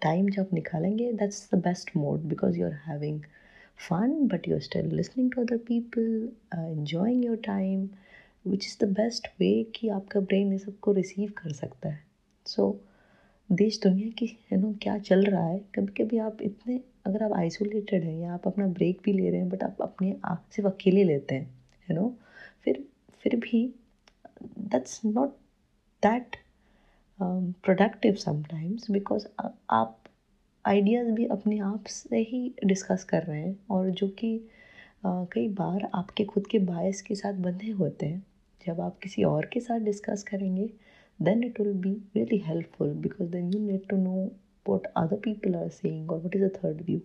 time 0.01 0.29
जब 0.29 0.49
निकालेंगे 0.53 1.11
that's 1.13 1.49
the 1.53 1.61
best 1.63 1.95
mode 1.97 2.29
because 2.29 2.59
you 2.59 2.65
are 2.65 2.79
having 2.85 3.21
fun 3.79 4.27
but 4.27 4.47
you're 4.47 4.61
still 4.61 4.85
listening 4.85 5.29
to 5.31 5.41
other 5.41 5.57
people 5.57 6.29
uh, 6.57 6.67
enjoying 6.67 7.23
your 7.23 7.37
time 7.49 7.89
which 8.47 8.65
is 8.65 8.85
the 8.85 8.87
best 8.89 9.27
way 9.39 9.63
कि 9.75 9.89
आपका 9.89 10.19
brain 10.19 10.51
ये 10.51 10.57
सबको 10.57 10.91
receive 10.91 11.31
कर 11.37 11.51
सकता 11.51 11.89
है। 11.89 12.03
सो 12.45 12.69
so, 12.71 13.57
देश 13.57 13.79
दुनिया 13.83 14.09
की 14.09 14.25
यू 14.53 14.59
नो 14.59 14.73
क्या 14.81 14.97
चल 14.97 15.23
रहा 15.25 15.45
है? 15.47 15.59
कभी 15.75 16.03
कभी 16.03 16.17
आप 16.17 16.41
इतने 16.41 16.79
अगर 17.05 17.23
आप 17.23 17.33
आइसोलेटेड 17.33 18.03
हैं 18.03 18.19
या 18.19 18.33
आप 18.33 18.47
अपना 18.47 18.67
ब्रेक 18.67 19.01
भी 19.03 19.13
ले 19.13 19.29
रहे 19.29 19.39
हैं 19.39 19.49
बट 19.49 19.63
आप 19.63 19.81
अपने 19.81 20.15
आप 20.25 20.45
सिर्फ़ 20.55 20.69
अकेले 20.69 21.03
लेते 21.03 21.35
हैं 21.35 21.49
यू 21.91 21.95
नो 21.95 22.17
फिर 22.63 22.83
फिर 23.23 23.35
भी 23.35 23.75
that's 24.43 25.01
not 25.05 25.29
that 26.03 26.35
productive 27.21 28.15
sometimes 28.15 28.91
because 28.91 29.27
आप 29.69 29.98
आइडियाज़ 30.65 31.09
भी 31.11 31.25
अपने 31.31 31.57
आप 31.59 31.83
से 31.89 32.17
ही 32.29 32.39
डिस्कस 32.65 33.03
कर 33.09 33.23
रहे 33.23 33.41
हैं 33.41 33.55
और 33.71 33.89
जो 33.89 34.07
कि 34.19 34.29
कई 35.05 35.47
बार 35.59 35.89
आपके 35.95 36.23
खुद 36.25 36.47
के 36.47 36.59
बायस 36.61 37.01
के 37.01 37.15
साथ 37.15 37.33
बंधे 37.43 37.69
होते 37.71 38.05
हैं। 38.05 38.21
जब 38.65 38.81
आप 38.81 38.97
किसी 39.03 39.23
और 39.23 39.45
के 39.53 39.59
साथ 39.59 39.79
डिस्कस 39.79 40.23
करेंगे 40.23 40.69
then 41.19 41.43
it 41.43 41.59
will 41.59 41.73
be 41.83 41.91
really 42.15 42.37
helpful 42.47 42.93
because 43.03 43.29
then 43.31 43.53
you 43.53 43.59
need 43.61 43.87
to 43.89 43.97
know 43.97 44.15
what 44.65 44.87
other 44.97 45.17
people 45.23 45.55
are 45.55 45.69
saying 45.69 46.11
और 46.11 46.21
what 46.25 46.35
is 46.35 46.43
a 46.43 46.49
third 46.57 46.81
view 46.85 46.99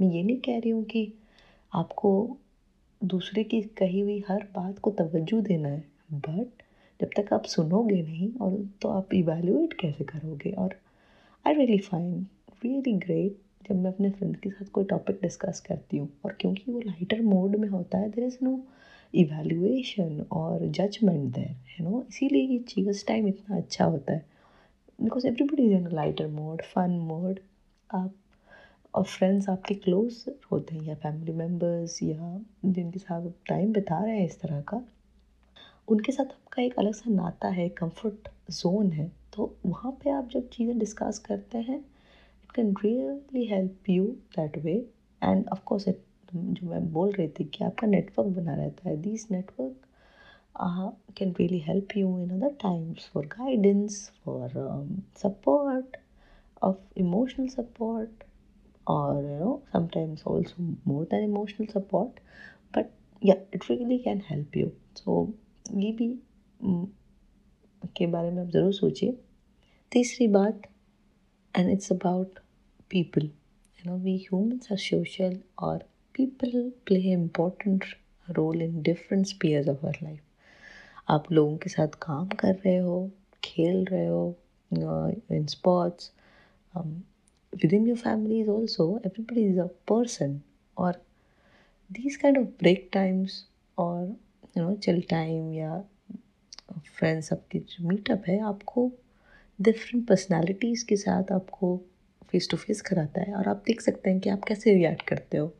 मैं 0.00 0.10
ये 0.12 0.22
नहीं 0.22 0.38
कह 0.46 0.58
रही 0.58 0.70
हूँ 0.70 0.84
कि 0.84 1.12
आपको 1.72 2.14
दूसरे 3.00 3.44
की 3.44 3.60
कही 3.78 4.00
हुई 4.00 4.22
हर 4.28 4.46
बात 4.56 4.78
को 4.78 4.90
तवज्जो 4.98 5.40
देना 5.40 5.68
है 5.68 5.84
बट 6.12 6.62
जब 7.00 7.10
तक 7.16 7.32
आप 7.32 7.44
सुनोगे 7.46 8.02
नहीं 8.02 8.32
और 8.42 8.56
तो 8.82 8.88
आप 8.88 9.14
इवेल्युएट 9.14 9.72
कैसे 9.80 10.04
करोगे? 10.04 10.50
और 10.52 10.78
I 11.44 11.54
really 11.54 11.78
find 11.78 12.24
really 12.64 12.92
great 12.98 13.36
जब 13.68 13.76
मैं 13.76 13.90
अपने 13.92 14.10
फ्रेंड 14.10 14.36
के 14.36 14.50
साथ 14.50 14.66
कोई 14.72 14.84
टॉपिक 14.84 15.18
डिस्कस 15.22 15.60
करती 15.60 15.96
हूँ। 15.96 16.08
और 16.24 16.36
क्योंकि 16.40 16.72
वो 16.72 16.80
लाइटर 16.80 17.22
मोड 17.22 17.56
में 17.56 17.68
होता 17.68 17.98
है 17.98 18.08
देर 18.10 18.24
इज़ 18.24 18.38
नो 18.42 18.58
इवेल्युएशन 19.14 20.20
और 20.32 20.66
जजमेंट 20.68 21.32
देर 21.34 21.50
यू 21.80 21.88
नो 21.88 22.04
इसीलिए 22.08 22.42
ये 22.42 22.58
चीज़ 22.68 23.04
टाइम 23.06 23.28
इतना 23.28 23.56
अच्छा 23.56 23.84
होता 23.84 24.12
है। 24.12 24.24
Because 24.98 25.26
everybody 25.26 25.66
is 25.66 25.72
in 25.72 25.88
lighter 25.92 26.26
mode 26.28 26.62
fun 26.64 26.90
mode 27.02 27.40
आप 27.90 28.12
और 28.94 29.04
फ्रेंड्स 29.04 29.48
आपके 29.48 29.74
क्लोज 29.74 30.24
होते 30.52 30.74
हैं 30.74 30.82
या 30.82 30.94
फैमिली 30.94 31.32
मेंबर्स 31.32 32.02
या 32.02 32.40
जिनके 32.64 32.98
साथ 32.98 33.30
टाइम 33.48 33.72
बिता 33.72 34.02
रहे 34.04 34.16
हैं 34.18 34.26
इस 34.26 34.40
तरह 34.40 34.60
का। 34.60 34.82
उनके 35.88 36.12
साथ 36.12 36.24
आपका 36.24 36.62
एक 36.62 36.78
अलग 36.78 36.92
सा 36.94 37.10
नाता 37.10 37.48
है 37.48 37.68
कंफर्ट 37.68 38.28
जोन 38.50 38.92
है। 38.92 39.10
तो 39.36 39.54
वहाँ 39.66 39.92
पे 40.04 40.10
आप 40.10 40.28
जब 40.28 40.48
चीज़ें 40.48 40.78
डिस्कस 40.78 41.18
करते 41.18 41.58
हैं 41.58 41.84
can 42.54 42.74
really 42.84 43.46
help 43.46 43.90
you 43.90 44.04
that 44.06 44.58
way 44.58 44.90
and 45.22 45.48
of course 45.48 45.88
it 45.88 46.02
जो 46.34 46.70
मैं 46.70 46.92
बोल 46.92 47.12
रही 47.12 47.28
थी 47.28 47.44
कि 47.44 47.64
आपका 47.64 47.86
नेटवर्क 47.86 48.28
बना 48.28 48.54
रहता 48.54 48.88
है 48.88 48.96
this 48.96 49.30
network 49.30 49.76
can 51.18 51.34
really 51.38 51.58
help 51.58 51.88
you 51.96 52.18
in 52.18 52.30
other 52.30 52.48
times 52.48 53.10
for 53.14 53.26
guidance 53.26 54.12
for 54.24 54.48
support 55.16 55.96
of 56.62 56.76
emotional 56.96 57.48
support 57.48 58.24
और 58.88 59.24
you 59.24 59.38
know 59.38 59.62
sometimes 59.72 60.26
also 60.26 60.62
more 60.62 61.04
than 61.04 61.24
emotional 61.24 61.66
support 61.66 62.20
but 62.76 62.86
या 63.24 63.34
it 63.54 63.70
really 63.70 63.98
can 63.98 64.22
help 64.30 64.56
you 64.56 64.68
so 64.96 65.34
ये 65.74 65.92
भी 65.92 66.20
mm, 66.64 66.86
के 67.96 68.06
बारे 68.06 68.30
में 68.30 68.42
आप 68.42 68.48
ज़रूर 68.48 68.72
सोचिए। 68.72 69.18
तीसरी 69.92 70.28
बात 70.28 70.62
and 71.58 71.70
it's 71.70 71.92
about 71.92 72.38
people. 72.88 73.24
You 73.76 73.84
know, 73.84 73.96
we 73.96 74.16
humans 74.16 74.68
are 74.70 74.78
social 74.78 75.38
or 75.58 75.80
people 76.12 76.72
play 76.86 77.12
important 77.12 77.84
role 78.28 78.60
in 78.60 78.82
different 78.82 79.28
spheres 79.28 79.68
of 79.68 79.84
our 79.84 79.98
life. 80.02 80.22
आप 81.10 81.32
लोगों 81.32 81.56
के 81.56 81.70
साथ 81.70 81.94
काम 82.02 82.28
कर 82.40 82.54
रहे 82.54 82.76
हो 82.78 83.10
खेल 83.44 83.84
रहे 83.84 84.06
हो 84.06 84.36
in 85.32 85.46
sports 85.46 86.10
within 87.52 87.86
your 87.86 87.96
family 87.96 88.40
is 88.40 88.48
also 88.48 88.84
everybody 89.08 89.44
is 89.44 89.58
a 89.58 89.68
person 89.90 90.42
or 90.76 90.92
these 91.90 92.16
kind 92.16 92.36
of 92.36 92.46
break 92.58 92.90
times 92.90 93.44
or 93.76 94.16
you 94.54 94.62
know 94.62 94.76
chill 94.86 95.02
time 95.12 95.52
या 95.54 95.82
फ्रेंड्स 96.98 97.32
आपकी 97.32 97.58
जो 97.58 97.88
मीटअप 97.88 98.22
है 98.28 98.38
आपको 98.48 98.90
डिफरेंट 99.60 100.06
पर्सनालिटीज़ 100.08 100.84
के 100.86 100.96
साथ 100.96 101.32
आपको 101.32 101.70
फेस 102.34 102.48
टू 102.50 102.56
फेस 102.56 102.80
कराता 102.80 103.20
है 103.20 103.34
और 103.34 103.48
आप 103.48 103.62
देख 103.66 103.80
सकते 103.80 104.10
हैं 104.10 104.20
कि 104.20 104.30
आप 104.30 104.44
कैसे 104.44 104.74
रिएक्ट 104.74 105.02
करते 105.08 105.38
हो, 105.38 105.52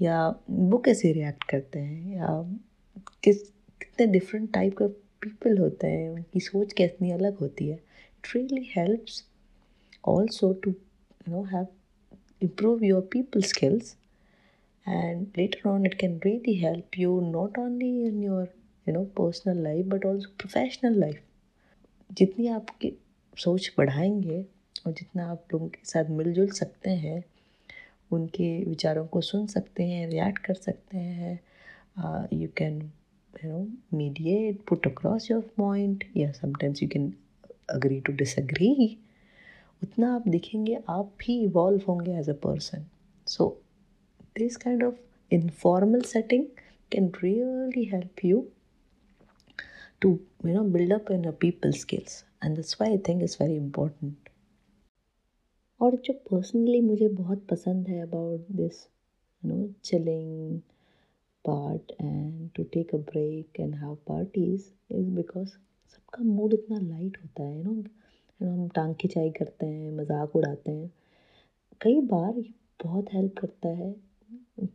या 0.00 0.40
वो 0.50 0.78
कैसे 0.78 1.12
रिएक्ट 1.12 1.44
करते 1.44 1.78
हैं, 1.78 2.16
या 2.16 2.58
किस, 3.24 3.42
कितने 3.82 4.06
डिफरेंट 4.06 4.52
टाइप 4.54 4.78
के 4.78 4.88
पीपल 5.24 5.58
होते 5.58 5.86
हैं, 5.86 6.10
उनकी 6.10 6.40
सोच 6.40 6.72
कितनी 6.72 7.10
अलग 7.10 7.38
होती 7.38 7.68
है। 7.68 7.76
It 7.76 8.36
really 8.36 8.68
helps 8.76 9.24
also 10.08 10.52
to 10.52 10.70
you 10.70 11.34
know 11.34 11.42
have 11.42 11.66
improve 12.42 12.82
your 12.86 13.00
people 13.12 13.44
skills 13.50 13.90
and 14.86 15.38
later 15.38 15.60
on 15.70 15.86
it 15.88 15.94
can 16.00 16.16
really 16.24 16.54
help 16.62 16.98
you 17.02 17.12
not 17.28 17.60
only 17.62 17.90
in 18.08 18.16
your, 18.22 18.42
you 18.86 18.94
know, 18.96 19.04
personal 19.20 19.62
life 19.66 19.86
but 19.92 20.04
also 20.10 20.32
professional 20.42 20.98
life 21.04 21.22
जितनी 22.12 22.48
आपकी 22.48 22.92
सोच 23.38 23.70
बढ़ाएँगे 23.78 24.44
और 24.86 24.92
जितना 24.92 25.26
आप 25.30 25.44
लोगों 25.52 25.68
के 25.68 25.84
साथ 25.84 26.10
मिलजुल 26.10 26.50
सकते 26.50 26.90
हैं, 26.90 27.24
उनके 28.12 28.48
विचारों 28.64 29.06
को 29.06 29.20
सुन 29.20 29.46
सकते 29.46 29.84
हैं 29.84 30.08
रिएक्ट 30.10 30.38
कर 30.38 30.54
सकते 30.54 30.98
हैं 30.98 31.40
you 32.32 32.48
can 32.56 32.80
you 33.44 33.50
know 33.52 33.66
mediate 33.98 34.60
put 34.68 34.86
across 34.86 35.30
your 35.30 35.40
point 35.56 36.04
या 36.16 36.30
sometimes 36.32 36.82
you 36.82 36.88
can 36.88 37.12
agree 37.70 38.00
to 38.00 38.12
disagree 38.12 38.98
उतना 39.82 40.14
आप 40.14 40.28
दिखेंगे, 40.28 40.78
आप 40.88 41.12
भी 41.18 41.40
इवॉल्व 41.44 41.82
होंगे 41.88 42.18
as 42.18 42.30
a 42.30 42.34
person 42.42 42.86
so 43.26 43.48
this 44.38 44.56
kind 44.56 44.84
of 44.84 44.94
informal 45.34 46.02
setting 46.02 46.46
can 46.92 47.12
really 47.24 47.84
help 47.84 48.24
you 48.24 48.46
to 50.00 50.18
you 50.46 50.54
know 50.54 50.62
up 50.94 51.10
in 51.10 51.24
your 51.24 51.32
people 51.32 51.72
skills. 51.72 52.24
And 52.42 52.56
that's 52.56 52.78
why 52.78 52.86
i 52.86 52.96
think 52.96 53.22
it's 53.22 53.36
very 53.36 53.56
important. 53.56 54.23
और 55.84 55.94
जो 56.04 56.12
personally 56.30 56.80
मुझे 56.80 57.08
बहुत 57.10 57.46
पसंद 57.50 57.88
है 57.88 58.00
about 58.02 58.46
this 58.56 58.76
you 59.42 59.50
know 59.50 59.66
chilling 59.84 60.58
part 61.44 61.92
and 62.00 62.48
to 62.56 62.62
take 62.74 62.94
a 62.94 62.98
break 63.10 63.60
and 63.60 63.74
have 63.74 63.94
parties 64.08 64.70
is 64.90 65.10
because 65.10 65.48
सबका 65.48 66.22
mood 66.24 66.54
इतना 66.54 66.78
light 66.78 67.18
होता 67.22 67.42
है 67.42 67.56
यू 67.56 67.62
नो 67.64 67.72
नो 68.40 68.50
हम 68.52 68.68
टांग 68.68 68.94
खिंचाई 68.94 69.30
करते 69.30 69.66
हैं, 69.66 69.90
मज़ाक 69.96 70.36
उड़ाते 70.36 70.72
हैं। 70.72 70.90
कई 71.80 72.00
बार 72.12 72.38
ये 72.38 72.52
बहुत 72.84 73.12
हेल्प 73.14 73.34
करता 73.38 73.68
है 73.70 73.94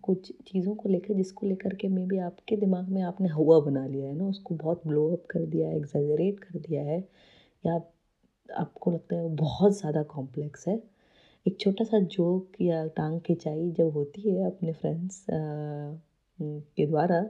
कुछ 0.04 0.32
चीज़ों 0.48 0.76
को 0.76 0.90
लेकर, 0.90 1.14
जिसको 1.14 1.48
लेकर 1.48 1.76
के 1.76 1.88
मे 1.88 2.06
बी 2.06 2.18
आपके 2.20 2.56
दिमाग 2.58 2.90
में 2.90 3.02
आपने 3.04 3.30
हवा 3.30 3.60
बना 3.62 3.86
लिया 3.88 4.08
है 4.08 4.16
ना 4.16 4.28
उसको 4.28 4.56
बहुत 4.56 4.88
ब्लो 4.88 5.08
अप 5.14 5.26
कर 5.32 5.46
दिया 5.48 5.68
है 5.70 5.78
एग्जैजरेट 5.78 6.40
कर 6.40 6.60
दिया 6.60 6.84
है, 6.84 7.00
या 7.64 7.82
आपको 8.50 8.92
लगता 8.92 9.16
है 9.16 9.36
बहुत 9.36 9.78
ज़्यादा 9.80 10.04
कॉम्प्लेक्स 10.16 10.68
है। 10.68 10.78
एक 11.48 11.60
छोटा 11.60 11.84
सा 11.84 12.00
जोक 12.16 12.62
या 12.62 12.86
टांग 12.98 13.20
खिंचाई 13.26 13.70
जब 13.78 13.92
होती 13.94 14.22
है 14.30 14.46
अपने 14.46 14.74
फ्रेंड्स 14.74 15.26
के 15.30 16.86
द्वारा, 16.86 17.22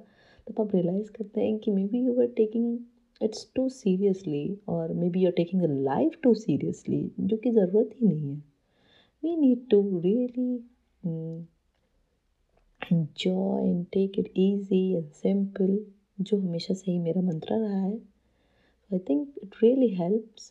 तब 0.47 0.61
आप 0.61 0.75
रियलाइज़ 0.75 1.11
करते 1.11 1.41
हैं 1.41 1.57
कि 1.59 1.71
maybe 1.87 1.99
you 2.05 2.19
are 2.21 2.27
taking 2.37 2.77
it's 3.21 3.51
too 3.55 3.67
seriously 3.69 4.57
और 4.69 4.93
maybe 5.09 5.21
you 5.21 5.27
are 5.27 5.33
taking 5.37 5.63
life 5.83 6.19
too 6.23 6.33
seriously 6.33 7.01
जो 7.19 7.37
कि 7.37 7.51
ज़रूरत 7.51 7.89
ही 8.01 8.07
नहीं 8.07 8.29
है। 8.29 8.41
We 9.23 9.35
need 9.37 9.69
to 9.71 9.81
really 9.99 10.51
enjoy 12.81 13.63
and 13.63 13.81
take 13.95 14.15
it 14.19 14.27
easy 14.43 14.77
and 14.99 15.09
simple, 15.17 15.73
जो 16.21 16.37
हमेशा 16.37 16.73
से 16.73 16.91
ही 16.91 16.97
मेरा 16.99 17.21
मंत्र 17.21 17.55
रहा 17.55 17.81
है। 17.81 17.97
I 18.91 18.99
think 19.09 19.33
it 19.43 19.55
really 19.63 19.87
helps 19.95 20.49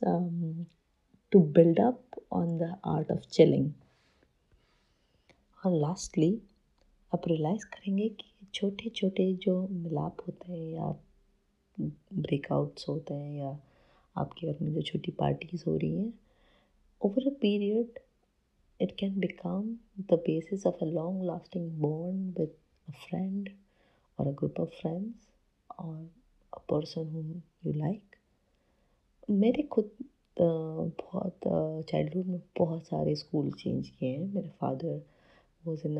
to 1.32 1.40
build 1.40 1.78
up 1.78 2.00
on 2.30 2.58
the 2.58 2.70
art 2.94 3.10
of 3.10 3.28
chilling 3.36 3.68
और 5.66 5.72
लास्टली 5.80 6.30
आप 7.14 7.28
रियलाइज़ 7.28 7.64
करेंगे 7.72 8.08
कि 8.08 8.46
छोटे 8.54 8.90
छोटे 8.96 9.32
जो 9.44 9.56
मिलाप 9.68 10.16
होते 10.26 10.52
हैं 10.52 10.72
या 10.74 10.90
ब्रेकआउट्स 12.26 12.88
होते 12.88 13.14
हैं 13.14 13.38
या 13.38 13.56
आपके 14.16 14.52
घर 14.52 14.58
में 14.62 14.72
जो 14.74 14.82
छोटी 14.82 15.12
पार्टीज़ 15.20 15.64
हो 15.66 15.76
रही 15.76 15.96
हैं 15.96 16.12
over 17.04 17.28
a 17.30 17.34
period 17.40 17.98
it 18.80 18.96
can 18.96 19.14
become 19.20 19.80
the 20.10 20.16
basis 20.26 20.64
of 20.64 20.76
a 20.80 20.84
long 20.84 21.16
lasting 21.28 21.64
bond 21.84 22.36
with 22.36 22.50
a 22.88 22.94
friend 23.04 23.48
or 24.18 24.28
a 24.28 24.32
group 24.32 24.58
of 24.58 24.68
friends 24.82 25.26
or 25.78 25.96
a 26.52 26.60
person 26.72 27.08
whom 27.14 27.32
you 27.62 27.72
like 27.80 28.16
मेरे 29.30 29.62
खुद 29.72 29.90
बहुत 30.40 31.40
चाइल्डहुड 31.90 32.26
में 32.26 32.40
बहुत 32.58 32.86
सारे 32.86 33.14
स्कूल 33.16 33.50
चेंज 33.52 33.88
किए 33.88 34.08
हैं। 34.08 34.26
मेरे 34.34 34.48
father 34.60 35.00
was 35.64 35.86
in 35.86 35.94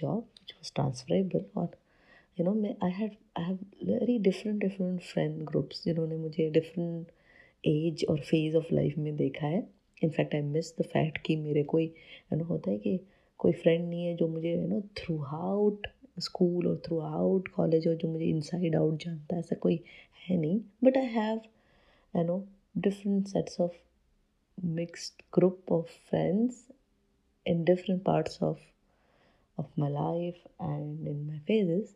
job 0.00 0.18
which 0.18 0.52
was 0.52 0.72
transferable 0.74 1.44
और 1.56 1.76
यू 2.38 2.44
नो 2.44 2.52
मैं 2.54 2.74
I 2.84 2.90
have 2.90 3.10
I 3.38 3.44
have 3.44 3.58
very 3.84 4.18
different 4.18 4.60
different 4.60 5.00
friend 5.02 5.42
groups 5.44 5.84
जिन्होंने 5.84 6.16
मुझे 6.16 6.48
डिफरेंट 6.50 7.10
एज 7.64 8.04
और 8.10 8.20
फ़ेज़ 8.20 8.56
ऑफ़ 8.56 8.74
लाइफ 8.74 8.98
में 8.98 9.14
देखा 9.16 9.46
है। 9.46 9.66
In fact 10.02 10.34
I 10.34 10.40
miss 10.42 10.74
the 10.80 10.84
fact 10.84 11.18
कि 11.26 11.36
मेरे 11.36 11.62
कोई 11.64 11.84
यू 11.84 12.36
नो 12.38 12.44
होता 12.44 12.70
है 12.70 12.78
कि 12.78 12.98
कोई 13.40 13.52
फ्रेंड 13.52 13.88
नहीं 13.88 14.04
है 14.04 14.14
जो 14.16 14.28
मुझे 14.28 14.54
you 14.54 14.66
know 14.66 14.80
through 14.98 15.22
out 15.24 15.86
school 16.20 16.66
और 16.66 16.76
थ्रू 16.86 16.98
आउट 17.00 17.48
कॉलेज 17.48 17.86
और 17.88 17.94
जो 17.96 18.08
मुझे 18.08 18.24
इनसाइड 18.24 18.76
आउट 18.76 19.02
जानता 19.04 19.34
है, 19.34 19.40
ऐसा 19.40 19.56
कोई 19.56 19.80
है 20.28 20.36
नहीं। 20.36 20.60
But 20.84 20.96
I 20.96 21.06
have 21.06 21.40
you 22.14 22.22
know 22.24 22.44
different 22.76 23.28
sets 23.28 23.58
of 23.58 23.72
mixed 24.58 25.22
group 25.30 25.70
of 25.70 25.88
friends 26.10 26.58
in 27.46 27.64
different 27.64 28.04
parts 28.04 28.38
of 28.40 28.58
of 29.58 29.66
my 29.76 29.88
life 29.88 30.42
and 30.60 31.06
in 31.06 31.24
my 31.30 31.38
phases. 31.48 31.94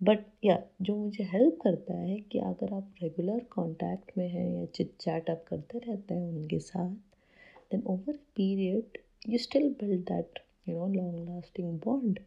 But 0.00 0.24
या 0.44 0.56
जो 0.82 0.96
मुझे 0.96 1.24
हेल्प 1.24 1.58
करता 1.62 1.94
है 1.94 2.16
कि 2.30 2.38
अगर 2.38 2.72
आप 2.74 2.94
रेगुलर 3.02 3.38
कांटेक्ट 3.52 4.10
में 4.18 4.28
हैं 4.28 4.46
या 4.54 4.64
चिट 4.66 4.90
चैट 5.00 5.30
आप 5.30 5.44
करते 5.48 5.78
रहते 5.78 6.14
हैं 6.14 6.28
उनके 6.28 6.58
साथ 6.58 6.94
then 7.72 7.82
over 7.86 8.16
period 8.36 8.98
you 9.28 9.38
still 9.38 9.68
build 9.80 10.00
that 10.08 10.38
you 10.68 10.74
know 10.74 10.86
long 10.94 11.28
lasting 11.28 11.78
bond 11.84 12.18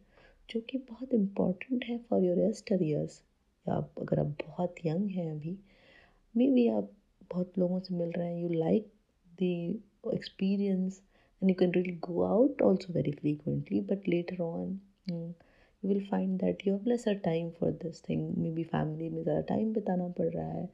जो 0.48 0.60
कि 0.70 0.78
बहुत 0.90 1.14
इंपॉर्टेंट 1.14 1.84
है 1.84 1.98
फॉर 2.10 2.24
योर 2.24 2.40
एस्टर 2.48 2.82
ईयर्स 2.82 3.22
आप, 3.66 3.90
अगर 3.98 4.20
आप 4.20 4.34
बहुत 4.46 4.74
यंग 4.86 5.10
हैं 5.10 5.30
अभी 5.30 5.56
मे 6.34 6.50
बी 6.50 6.68
आप 6.68 6.90
बहुत 7.32 7.58
लोगों 7.58 7.80
से 7.80 7.94
मिल 7.94 8.10
रहे 8.10 8.26
हैं। 8.26 8.42
You 8.42 8.48
like 8.50 8.90
the 9.42 10.12
experience 10.14 11.00
and 11.42 11.50
you 11.50 11.54
can 11.58 11.72
really 11.72 11.96
go 12.02 12.22
out 12.24 12.62
also 12.62 12.92
very 12.92 13.12
frequently 13.12 13.80
but 13.90 14.08
later 14.08 14.42
on 14.42 14.78
you 15.10 15.88
will 15.88 16.04
find 16.06 16.38
that 16.40 16.66
you 16.66 16.74
have 16.74 16.88
lesser 16.88 17.14
time 17.24 17.50
for 17.60 17.72
this 17.82 18.02
thing 18.08 18.28
maybe 18.50 18.64
family 18.64 19.08
में 19.10 19.22
ज़्यादा 19.22 19.40
time 19.48 19.72
बिताना 19.72 20.08
पड़ 20.18 20.28
रहा 20.28 20.50
है। 20.52 20.64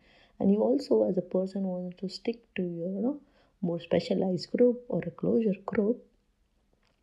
And 0.41 0.51
you 0.51 0.61
also 0.63 1.05
as 1.09 1.19
a 1.19 1.27
person 1.33 1.65
want 1.65 2.01
to 2.01 2.09
stick 2.11 2.43
to 2.57 2.63
your 2.65 3.01
know 3.01 3.19
more 3.63 3.81
specialise 3.81 4.49
group 4.55 4.87
और 4.91 5.07
a 5.07 5.11
closer 5.19 5.63
group 5.69 6.05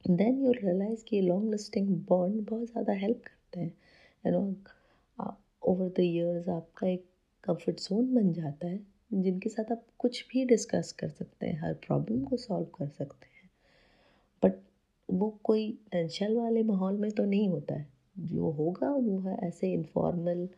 then 0.06 0.44
you 0.46 0.52
realise 0.54 1.04
कि 1.06 1.22
long 1.22 1.50
lasting 1.52 1.90
bond 2.10 2.42
बहुत 2.50 2.68
ज़्यादा 2.68 2.94
हेल्प 2.96 3.22
करते 3.26 3.60
हैं। 3.60 3.74
You 4.24 4.32
know 4.32 5.34
over 5.64 5.90
the 5.90 6.00
years 6.00 6.50
आपका 6.50 6.88
एक 6.88 7.06
कंफर्ट 7.44 7.80
जोन 7.80 8.14
बन 8.16 8.32
जाता 8.34 8.68
है। 8.68 8.80
जिनके 9.14 9.50
साथ 9.50 9.72
आप 9.72 9.86
कुछ 10.00 10.26
भी 10.28 10.46
डिस्कस 10.46 10.92
कर 10.92 11.10
सकते 11.10 11.48
हैं, 11.48 11.60
हर 11.62 11.74
प्रॉब्लम 11.74 12.24
को 12.24 12.38
सॉल्व 12.38 12.66
कर 12.66 12.88
सकते 12.88 13.28
हैं। 13.28 13.50
बट 14.44 14.54
वो 15.12 15.40
कोई 15.44 15.80
टेंशन 15.92 16.34
वाले 16.34 16.64
माहौल 16.64 16.98
में 16.98 17.12
तो 17.12 17.26
नहीं 17.26 17.50
होता 17.50 17.76
है। 17.76 17.88
जो 18.20 18.52
होगा, 18.52 18.92
वो 18.92 19.20
है 19.20 19.38
ऐसे 19.48 19.74
इनफॉर्मल 19.74 20.50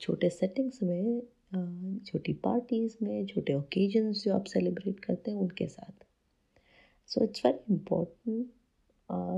छोटे 0.00 0.30
सेटिंग्स 0.30 0.82
में 0.82 1.22
छोटी 2.06 2.32
पार्टीज़ 2.32 2.96
में, 3.02 3.26
छोटे 3.26 3.54
ओकेजन्स 3.54 4.24
जो 4.24 4.34
आप 4.34 4.44
सेलिब्रेट 4.44 5.00
करते 5.00 5.30
हैं, 5.30 5.38
उनके 5.38 5.66
साथ। 5.66 6.04
So 7.06 7.24
it's 7.24 7.46
very 7.46 7.72
important 7.72 8.46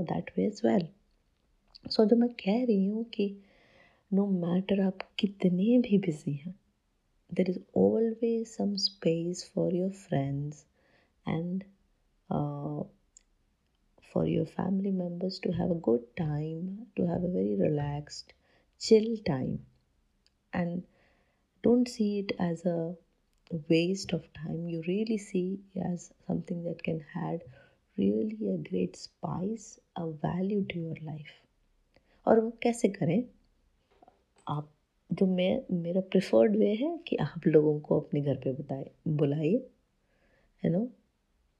that 0.09 0.31
way 0.37 0.45
is 0.45 0.67
well 0.67 0.87
so 1.89 2.05
जो 2.05 2.15
मैं 2.15 2.29
कह 2.29 2.65
रही 2.65 2.85
हूँ 2.85 3.03
कि 3.03 3.43
नो 4.13 4.23
no 4.23 4.45
मैटर 4.45 4.81
आप 4.81 4.97
कितने 5.19 5.79
भी 5.79 5.97
बिज़ी 5.97 6.33
हैं 6.33 6.59
there 7.30 7.46
is 7.48 7.58
always 7.72 8.54
some 8.54 8.78
space 8.78 9.42
for 9.42 9.70
your 9.72 9.90
friends 9.90 10.64
and 11.26 11.64
uh, 12.30 12.82
for 14.12 14.26
your 14.26 14.46
family 14.46 14.90
members 14.90 15.38
to 15.40 15.50
have 15.52 15.70
a 15.70 15.74
good 15.74 16.04
time, 16.16 16.86
to 16.96 17.06
have 17.06 17.24
a 17.24 17.28
very 17.28 17.56
relaxed, 17.56 18.32
chill 18.78 19.16
time. 19.26 19.58
And 20.52 20.84
don't 21.62 21.88
see 21.88 22.20
it 22.20 22.32
as 22.38 22.64
a 22.64 22.94
waste 23.68 24.12
of 24.12 24.32
time. 24.32 24.68
You 24.68 24.82
really 24.86 25.18
see 25.18 25.58
it 25.74 25.80
as 25.80 26.12
something 26.26 26.62
that 26.64 26.82
can 26.82 27.04
add 27.16 27.42
really 27.96 28.38
a 28.48 28.68
great 28.68 28.96
spice, 28.96 29.80
a 29.96 30.10
value 30.10 30.64
to 30.64 30.78
your 30.78 30.96
life. 31.02 31.34
और 32.26 32.40
वो 32.40 32.50
कैसे 32.62 32.88
करें 32.88 33.24
आप 34.48 34.68
जो 35.09 35.25
मैं 35.25 35.51
मेरा 35.73 36.01
preferred 36.01 36.55
वे 36.55 36.73
है 36.75 36.97
कि 37.07 37.15
आप 37.15 37.47
लोगों 37.47 37.79
को 37.79 37.99
अपने 37.99 38.21
घर 38.21 38.35
पे 38.35 38.53
बताए 38.53 38.89
बुलाइए 39.07 39.65
है 40.63 40.69
नो 40.71 40.87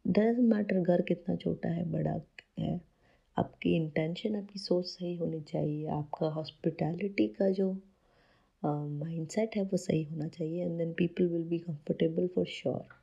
डज 0.06 0.40
मैटर 0.46 0.82
घर 0.82 1.02
कितना 1.02 1.36
छोटा 1.36 1.70
है 1.70 1.90
बड़ा 1.92 2.20
है 2.60 2.80
आपकी 3.38 3.76
इंटेंशन 3.76 4.36
आपकी 4.36 4.60
सोच 4.60 4.86
सही 4.86 5.16
होनी 5.16 5.42
चाहिए 5.42 5.88
आपका 5.92 6.30
हॉस्पिटैलिटी 6.30 7.28
का 7.28 7.50
जो 7.50 7.72
माइंड 8.64 9.28
uh, 9.28 9.56
है 9.56 9.64
वो 9.64 9.78
सही 9.78 10.04
होना 10.04 10.28
चाहिए 10.28 10.64
and 10.64 10.78
then 10.78 10.94
people 10.94 11.28
will 11.28 11.44
be 11.44 11.60
comfortable 11.60 12.28
for 12.28 12.46
sure 12.46 12.98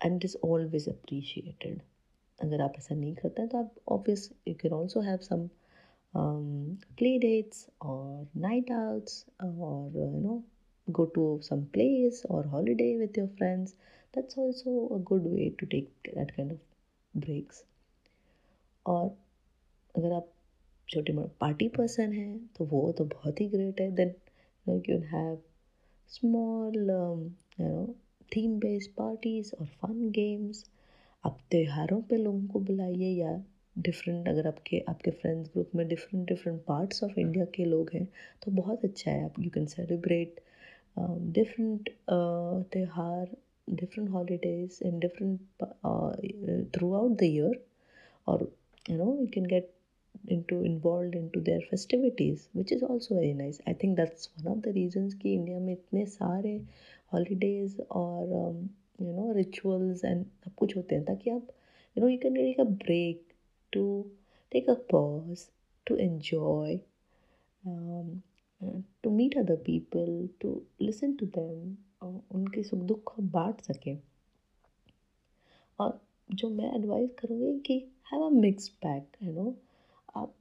and 0.00 0.24
is 0.24 0.36
always 0.44 0.88
appreciated 0.88 1.80
अगर 2.38 2.60
आप 2.60 2.74
ऐसा 2.78 2.94
नहीं 2.94 3.14
करते 3.14 3.42
हैं 3.42 3.50
तो 3.50 3.58
आप 3.58 3.74
obvious 3.88 4.30
you 4.48 4.54
can 4.54 4.72
also 4.72 5.00
have 5.00 5.16
some 5.22 5.48
um, 6.14 6.78
play 6.96 7.18
dates 7.18 7.68
or 7.80 8.26
night 8.34 8.70
outs 8.70 9.24
or 9.40 9.90
uh, 9.94 10.00
you 10.14 10.20
know 10.20 10.42
go 10.92 11.06
to 11.06 11.38
some 11.42 11.66
place 11.66 12.24
or 12.28 12.42
holiday 12.44 12.96
with 12.96 13.16
your 13.16 13.28
friends 13.38 13.74
that's 14.14 14.36
also 14.36 14.88
a 14.94 14.98
good 14.98 15.24
way 15.24 15.52
to 15.58 15.66
take 15.66 15.90
that 16.14 16.36
kind 16.36 16.50
of 16.50 16.58
breaks 17.14 17.64
और 18.86 19.06
अगर 19.96 20.12
आप 20.12 20.28
छोटे 20.88 21.12
party 21.40 21.68
person 21.68 22.12
हैं 22.12 22.50
तो 22.56 22.64
वो 22.64 22.80
तो 22.98 23.04
बहुत 23.04 23.40
ही 23.40 23.48
ग्रेट 23.48 23.80
है 23.80 23.90
then 23.94 24.14
you 24.68 24.80
can 24.80 25.02
have 25.02 25.38
small 26.08 26.76
you 26.76 27.68
know 27.68 27.84
theme 28.36 28.58
based 28.58 28.90
parties 28.90 29.52
और 29.60 29.66
फन 29.82 30.10
गेम्स 30.10 30.64
आप 31.24 31.38
त्योहारों 31.50 32.00
पे 32.02 32.16
लोगों 32.16 32.46
को 32.46 32.60
बुलाइए 32.60 33.10
या 33.14 33.44
डिफरेंट 33.86 34.28
अगर 34.28 34.46
आपके 34.46 34.82
आपके 34.88 35.10
फ्रेंड्स 35.10 35.50
ग्रुप 35.52 35.70
में 35.76 35.86
different 35.88 36.26
different 36.28 36.60
parts 36.68 37.02
of 37.04 37.18
India 37.20 37.44
के 37.54 37.64
लोग 37.64 37.90
हैं 37.94 38.06
तो 38.42 38.52
बहुत 38.52 38.84
अच्छा 38.84 39.10
है 39.10 39.24
आप 39.24 39.40
यू 39.40 39.50
कैन 39.54 39.66
सेलिब्रेट 39.66 40.40
डिफरेंट 41.38 41.90
त्यौहार 42.72 43.36
different 43.70 44.10
holidays 44.10 44.78
in 44.86 44.98
different 44.98 45.40
throughout 46.94 47.18
the 47.18 47.22
year 47.22 47.64
और 48.28 48.50
you 48.90 48.96
know 48.98 49.16
you 49.20 49.26
can 49.34 49.46
get 49.46 49.74
into, 50.30 50.62
involved 50.64 51.14
into 51.14 51.40
their 51.40 51.60
festivities, 51.60 52.48
which 52.52 52.72
is 52.72 52.82
also 52.82 53.14
very 53.14 53.32
nice. 53.32 53.60
I 53.66 53.72
think 53.72 53.96
that's 53.96 54.28
one 54.36 54.52
of 54.52 54.62
the 54.62 54.72
reasons 54.72 55.14
कि 55.14 55.32
India 55.34 55.58
में 55.60 55.72
इतने 55.72 56.04
सारे 56.06 56.54
holidays 57.12 57.80
और 57.90 58.26
you 59.02 59.12
no 59.12 59.32
rituals 59.32 60.04
and 60.04 60.24
सब 60.44 60.54
कुछ 60.56 60.76
होते 60.76 60.94
हैं, 60.94 61.04
ताकि 61.04 61.30
आप 61.30 61.46
you 61.96 62.04
know 62.04 62.08
you 62.08 62.18
can 62.22 62.34
take 62.34 62.60
a 62.60 62.64
break 62.64 63.27
to 63.72 64.10
take 64.52 64.68
a 64.68 64.74
pause, 64.74 65.50
to 65.86 65.96
enjoy, 65.96 66.80
um, 67.64 68.22
uh, 68.60 68.78
to 69.02 69.10
meet 69.10 69.36
other 69.36 69.56
people, 69.56 70.28
to 70.40 70.62
listen 70.80 71.16
to 71.18 71.26
them, 71.38 71.76
उनके 72.02 72.62
सुख 72.62 72.80
दुख 72.88 73.02
को 73.04 73.22
बांट 73.32 73.60
सकें। 73.60 73.96
और 75.78 76.00
जो 76.30 76.48
मैं 76.50 76.74
एडवाइस 76.74 77.10
करूँगी 77.18 77.58
कि 77.66 77.74
have 78.12 78.22
a 78.22 78.28
mix 78.30 78.68
pack 78.84 79.16
you 79.22 79.32
know 79.32 79.54
आप 80.16 80.34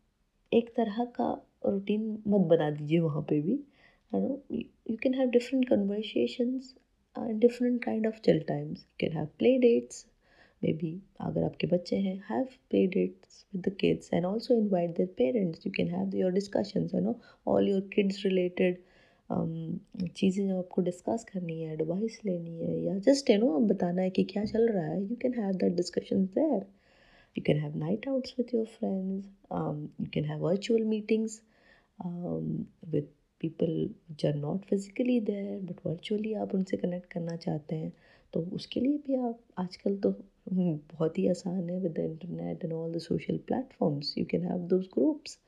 एक 0.52 0.74
तरह 0.76 1.04
का 1.16 1.30
रूटीन 1.66 2.12
मत 2.28 2.48
बना 2.48 2.70
दीजिए 2.72 3.00
वहाँ 3.00 3.22
पे 3.30 3.40
भी 3.42 3.54
you 3.54 4.20
know 4.20 4.42
you 4.56 4.98
can 5.04 5.14
have 5.14 5.30
different 5.30 5.68
conversations 5.70 6.74
different 7.16 7.84
kind 7.84 8.08
of 8.08 8.20
chill 8.26 8.40
times 8.48 8.80
you 8.80 8.96
can 9.00 9.18
have 9.18 9.28
play 9.40 9.58
dates 9.60 10.06
maybe 10.74 10.92
अगर 11.22 11.44
आपके 11.44 11.68
बच्चे 11.68 11.96
हैं 11.96 12.16
have 12.30 12.46
play 12.70 12.86
dates 12.88 13.46
with 13.54 13.68
the 13.68 13.74
kids 13.80 14.14
and 14.14 14.26
also 14.26 14.54
invite 14.54 14.96
their 14.98 15.10
parents 15.18 15.66
you 15.66 15.72
can 15.78 15.88
have 15.88 16.16
your 16.16 16.32
discussions 16.32 16.94
you 16.96 17.02
know 17.02 17.20
all 17.48 17.70
your 17.70 17.82
kids 17.94 18.24
related 18.26 18.78
चीज़ें 20.16 20.48
जो 20.48 20.58
आपको 20.58 20.82
discuss 20.82 21.26
करनी 21.34 21.62
है 21.62 21.74
advice 21.74 22.20
लेनी 22.26 22.60
है 22.60 22.80
या 22.84 22.98
जस्ट 23.08 23.30
यू 23.30 23.38
नो 23.38 23.60
बताना 23.68 24.02
है 24.02 24.10
कि 24.10 24.24
क्या 24.24 24.46
चल 24.46 24.68
रहा 24.68 24.86
है 24.86 25.02
you 25.02 25.16
can 25.22 25.34
have 25.40 25.54
that 25.54 25.76
discussion 25.76 26.26
there 26.36 26.66
you 27.36 27.44
can 27.48 27.60
have 27.60 27.78
night 27.78 28.08
outs 28.08 28.36
with 28.40 28.54
your 28.56 28.66
friends 28.66 29.26
you 30.02 30.08
can 30.14 30.40
virtual 30.40 30.86
meetings 30.94 31.42
um, 32.00 32.68
with 32.92 33.06
people 33.42 33.90
which 34.08 34.24
are 34.24 34.34
not 34.34 34.66
physically 34.66 35.20
there 35.20 35.60
but 35.62 35.84
virtually 35.84 36.34
आप 36.36 36.56
उनसे 36.56 36.78
connect 36.78 37.12
करना 37.14 37.36
चाहते 37.36 37.76
हैं. 37.76 37.94
तो 38.34 38.40
उसके 38.56 38.80
लिए 38.80 38.98
भी 39.08 39.16
आप 39.28 39.40
आजकल 39.58 39.98
तो 39.98 40.12
बहुत 40.53 41.19
ही 41.19 41.27
आसान 41.29 41.69
है 41.71 41.79
with 41.81 41.93
the 41.93 41.99
internet 41.99 42.65
and 42.65 42.73
all 42.73 42.93
the 42.93 42.99
social 42.99 43.37
platforms 43.49 44.15
you 44.19 44.25
can 44.31 44.45
have 44.45 44.67
those 44.75 44.87
groups 44.95 45.39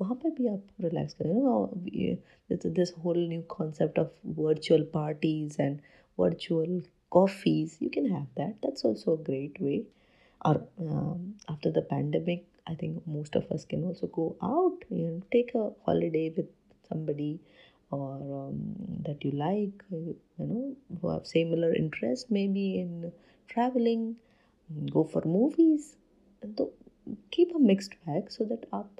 वहाँ 0.00 0.14
पर 0.22 0.30
भी 0.38 0.46
आप 0.48 0.66
रिलैक्स 0.80 1.14
करें 1.20 2.72
this 2.72 2.94
whole 3.04 3.18
new 3.28 3.42
concept 3.56 3.98
of 3.98 4.14
virtual 4.38 4.82
parties 4.94 5.56
and 5.60 5.78
virtual 6.18 6.82
coffees 7.14 7.74
you 7.82 7.88
can 7.94 8.06
have 8.12 8.30
that 8.38 8.54
that's 8.62 8.84
also 8.88 9.12
a 9.12 9.18
great 9.26 9.58
way 9.64 9.76
or 10.48 10.54
um, 10.84 11.20
after 11.52 11.70
the 11.76 11.82
pandemic 11.90 12.40
I 12.66 12.74
think 12.74 13.06
most 13.06 13.36
of 13.36 13.50
us 13.50 13.64
can 13.64 13.84
also 13.84 14.06
go 14.06 14.36
out, 14.42 14.78
you 14.90 15.06
know, 15.06 15.22
take 15.30 15.54
a 15.54 15.70
holiday 15.84 16.32
with 16.34 16.46
somebody 16.88 17.40
or 17.90 18.14
um, 18.14 18.74
that 19.04 19.24
you 19.24 19.32
like, 19.32 19.82
you 19.90 20.16
know, 20.38 20.74
who 21.00 21.08
have 21.10 21.26
similar 21.26 21.74
interest, 21.74 22.30
maybe 22.30 22.78
in 22.78 23.12
traveling, 23.48 24.16
Go 24.71 25.03
for 25.03 25.27
movies 25.27 25.93
तो 26.55 26.65
keep 27.33 27.55
a 27.55 27.59
mixed 27.59 27.93
bag 27.93 28.27
so 28.27 28.45
that 28.45 28.65
आप 28.73 28.95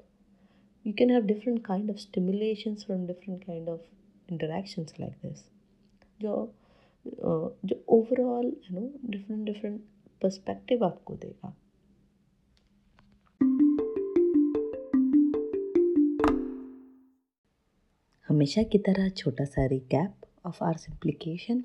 you 0.86 0.92
can 0.92 1.10
have 1.10 1.22
different 1.22 1.64
kind 1.64 1.90
of 1.90 1.96
stimulation 1.96 2.74
from 2.74 3.06
different 3.06 3.44
kind 3.44 3.68
of 3.68 3.80
interaction 4.32 4.86
like 5.00 5.12
this 5.12 5.44
जो 6.20 6.54
जो 7.64 7.84
overall 7.88 8.46
you 8.46 8.80
know 8.80 8.92
different 9.04 9.44
different 9.44 9.80
perspective 10.22 10.84
आपको 10.84 11.16
देगा। 11.16 11.56
हमेशा 18.28 18.62
की 18.62 18.78
तरह 18.78 19.08
छोटा 19.08 19.44
सा 19.44 19.66
रिकैप 19.66 20.26
ऑफ़ 20.46 20.64
आर 20.64 20.76
सिंप्लीकेशन 20.76 21.64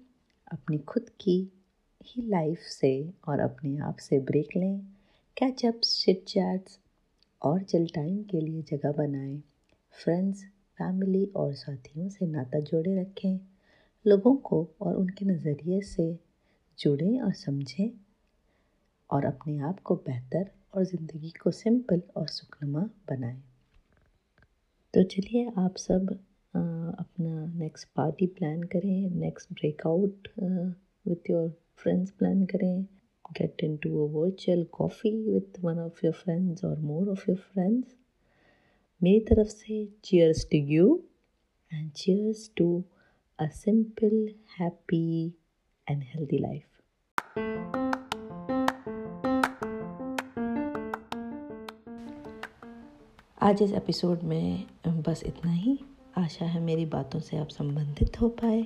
अपनी 0.51 0.77
खुद 0.77 1.09
की 1.09 1.54
ही 2.07 2.21
लाइफ 2.29 2.59
से 2.59 2.91
और 3.27 3.39
अपने 3.39 3.77
आप 3.77 3.97
से 3.97 4.19
ब्रेक 4.19 4.55
लें। 4.57 4.79
कैचअप्स 5.37 5.95
शिट 5.95 6.23
चैट्स 6.27 6.79
और 7.41 7.61
चिल 7.61 7.87
टाइम 7.95 8.21
के 8.23 8.41
लिए 8.41 8.61
जगह 8.61 8.91
बनाएँ। 8.91 9.37
फ्रेंड्स 9.95 10.43
फैमिली 10.79 11.25
और 11.35 11.53
साथियों 11.53 12.09
से 12.09 12.25
नाता 12.25 12.59
जोड़े 12.59 12.99
रखें। 13.01 13.39
लोगों 14.05 14.35
को 14.35 14.67
और 14.81 14.95
उनके 14.95 15.25
नज़रिए 15.25 15.81
से 15.81 16.11
जुड़ें 16.79 17.19
और 17.21 17.33
समझें। 17.33 17.89
और 19.09 19.25
अपने 19.25 19.57
आप 19.59 19.79
को 19.79 19.95
बेहतर 19.95 20.49
और 20.75 20.85
ज़िंदगी 20.85 21.33
को 21.43 21.51
सिंपल 21.51 22.01
और 22.17 22.27
सुखनुमा 22.27 22.81
बनाएँ। 23.09 23.41
तो 24.93 25.03
चलिए 25.03 25.51
आप 25.57 25.77
सब 25.77 26.11
अपना 26.53 27.45
नेक्स्ट 27.55 27.87
पार्टी 27.95 28.27
प्लान 28.27 28.63
करें। 28.63 29.09
Next 29.11 29.51
breakout 29.53 30.27
with 30.39 31.29
your 31.29 31.49
friends 31.79 32.11
plan 32.11 32.45
करें 32.45 32.83
get 33.31 33.63
in 33.63 33.75
to 33.77 34.05
a 34.05 34.11
virtual 34.11 34.63
coffee 34.71 35.11
with 35.23 35.59
one 35.61 35.79
of 35.79 36.05
your 36.05 36.13
friends 36.13 36.63
और 36.65 36.79
मोर 36.79 37.09
ऑफ़ 37.09 37.23
योर 37.29 37.37
फ्रेंड्स 37.37 37.95
मेरी 39.01 39.19
तरफ़ 39.29 39.47
से 39.47 39.85
cheers 40.03 40.45
to 40.51 40.57
you 40.57 41.03
and 41.71 41.91
cheers 41.91 42.49
to 42.57 42.83
a 43.39 43.47
simple 43.55 44.29
happy 44.59 45.33
and 45.87 46.03
healthy 46.03 46.37
life 46.37 46.63
आज 53.41 53.61
इस 53.61 53.71
episode 53.73 54.23
में 54.23 54.65
बस 54.87 55.21
इतना 55.25 55.51
ही। 55.51 55.77
आशा 56.17 56.45
है 56.45 56.59
मेरी 56.61 56.85
बातों 56.85 57.19
से 57.19 57.37
आप 57.37 57.47
संबंधित 57.49 58.19
हो 58.21 58.29
पाए। 58.29 58.65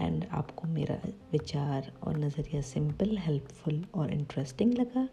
एंड 0.00 0.24
आपको 0.30 0.68
मेरा 0.68 0.98
विचार 1.32 1.92
और 2.02 2.18
नज़रिया 2.18 2.60
सिंपल 2.62 3.16
हेल्पफुल 3.18 3.84
और 3.94 4.12
इंटरेस्टिंग 4.12 4.74
लगा। 4.74 5.08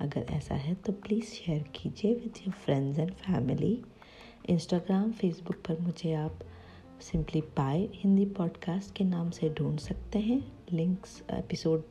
अगर 0.00 0.26
ऐसा 0.30 0.54
है 0.54 0.74
तो 0.74 0.92
प्लीज़ 0.92 1.24
शेयर 1.24 1.62
कीजिए 1.74 2.14
with 2.14 2.38
your 2.38 2.52
friends 2.54 2.98
and 2.98 3.10
family 3.10 3.78
Instagram 4.48 5.10
Facebook 5.12 5.62
पर 5.68 5.80
मुझे 5.80 6.12
आप 6.12 6.38
सिंपली 7.00 7.40
पाए 7.56 7.88
हिंदी 7.94 8.24
पॉडकास्ट 8.26 8.94
के 8.96 9.04
नाम 9.04 9.30
से 9.30 9.48
ढूंढ 9.50 9.78
सकते 9.78 10.18
हैं। 10.18 10.52
लिंक्स 10.72 11.22
एपिसोड 11.32 11.82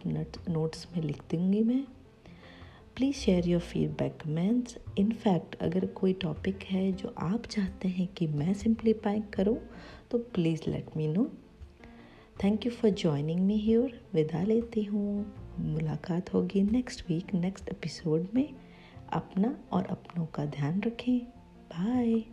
नोट्स 0.50 0.88
में 0.96 1.04
लिख 1.04 1.22
दूँगी 1.32 1.62
मैं। 1.64 1.84
Please 2.96 3.16
share 3.16 3.48
your 3.48 3.62
feedback 3.62 4.18
comments 4.24 4.78
in fact 4.98 5.56
अगर 5.56 5.86
कोई 5.86 6.14
टॉपिक 6.14 6.64
है 6.64 6.92
जो 6.92 7.14
आप 7.20 7.46
चाहते 7.46 7.88
हैं 7.88 8.08
कि 8.08 8.28
मैं 8.28 8.54
सिंप्लीफाई 8.54 9.22
करूँ 9.34 9.58
तो 10.12 10.18
please 10.18 10.70
let 10.70 10.98
me 10.98 11.08
know 11.08 11.24
thank 12.44 12.66
you 12.66 12.72
for 12.72 12.92
joining 12.92 13.40
me 13.40 13.58
here 13.60 14.10
विदा 14.14 14.44
लेती 14.44 14.84
हूँ। 14.84 15.36
मुलाकात 15.60 16.34
होगी 16.34 16.62
नेक्स्ट 16.64 17.10
वीक 17.10 17.34
नेक्स्ट 17.34 17.70
एपिसोड 17.70 18.28
में। 18.36 18.54
अपना 19.14 19.64
और 19.72 19.86
अपनों 19.86 20.26
का 20.26 20.46
ध्यान 20.46 20.82
रखें। 20.82 21.20
बाय 21.74 22.33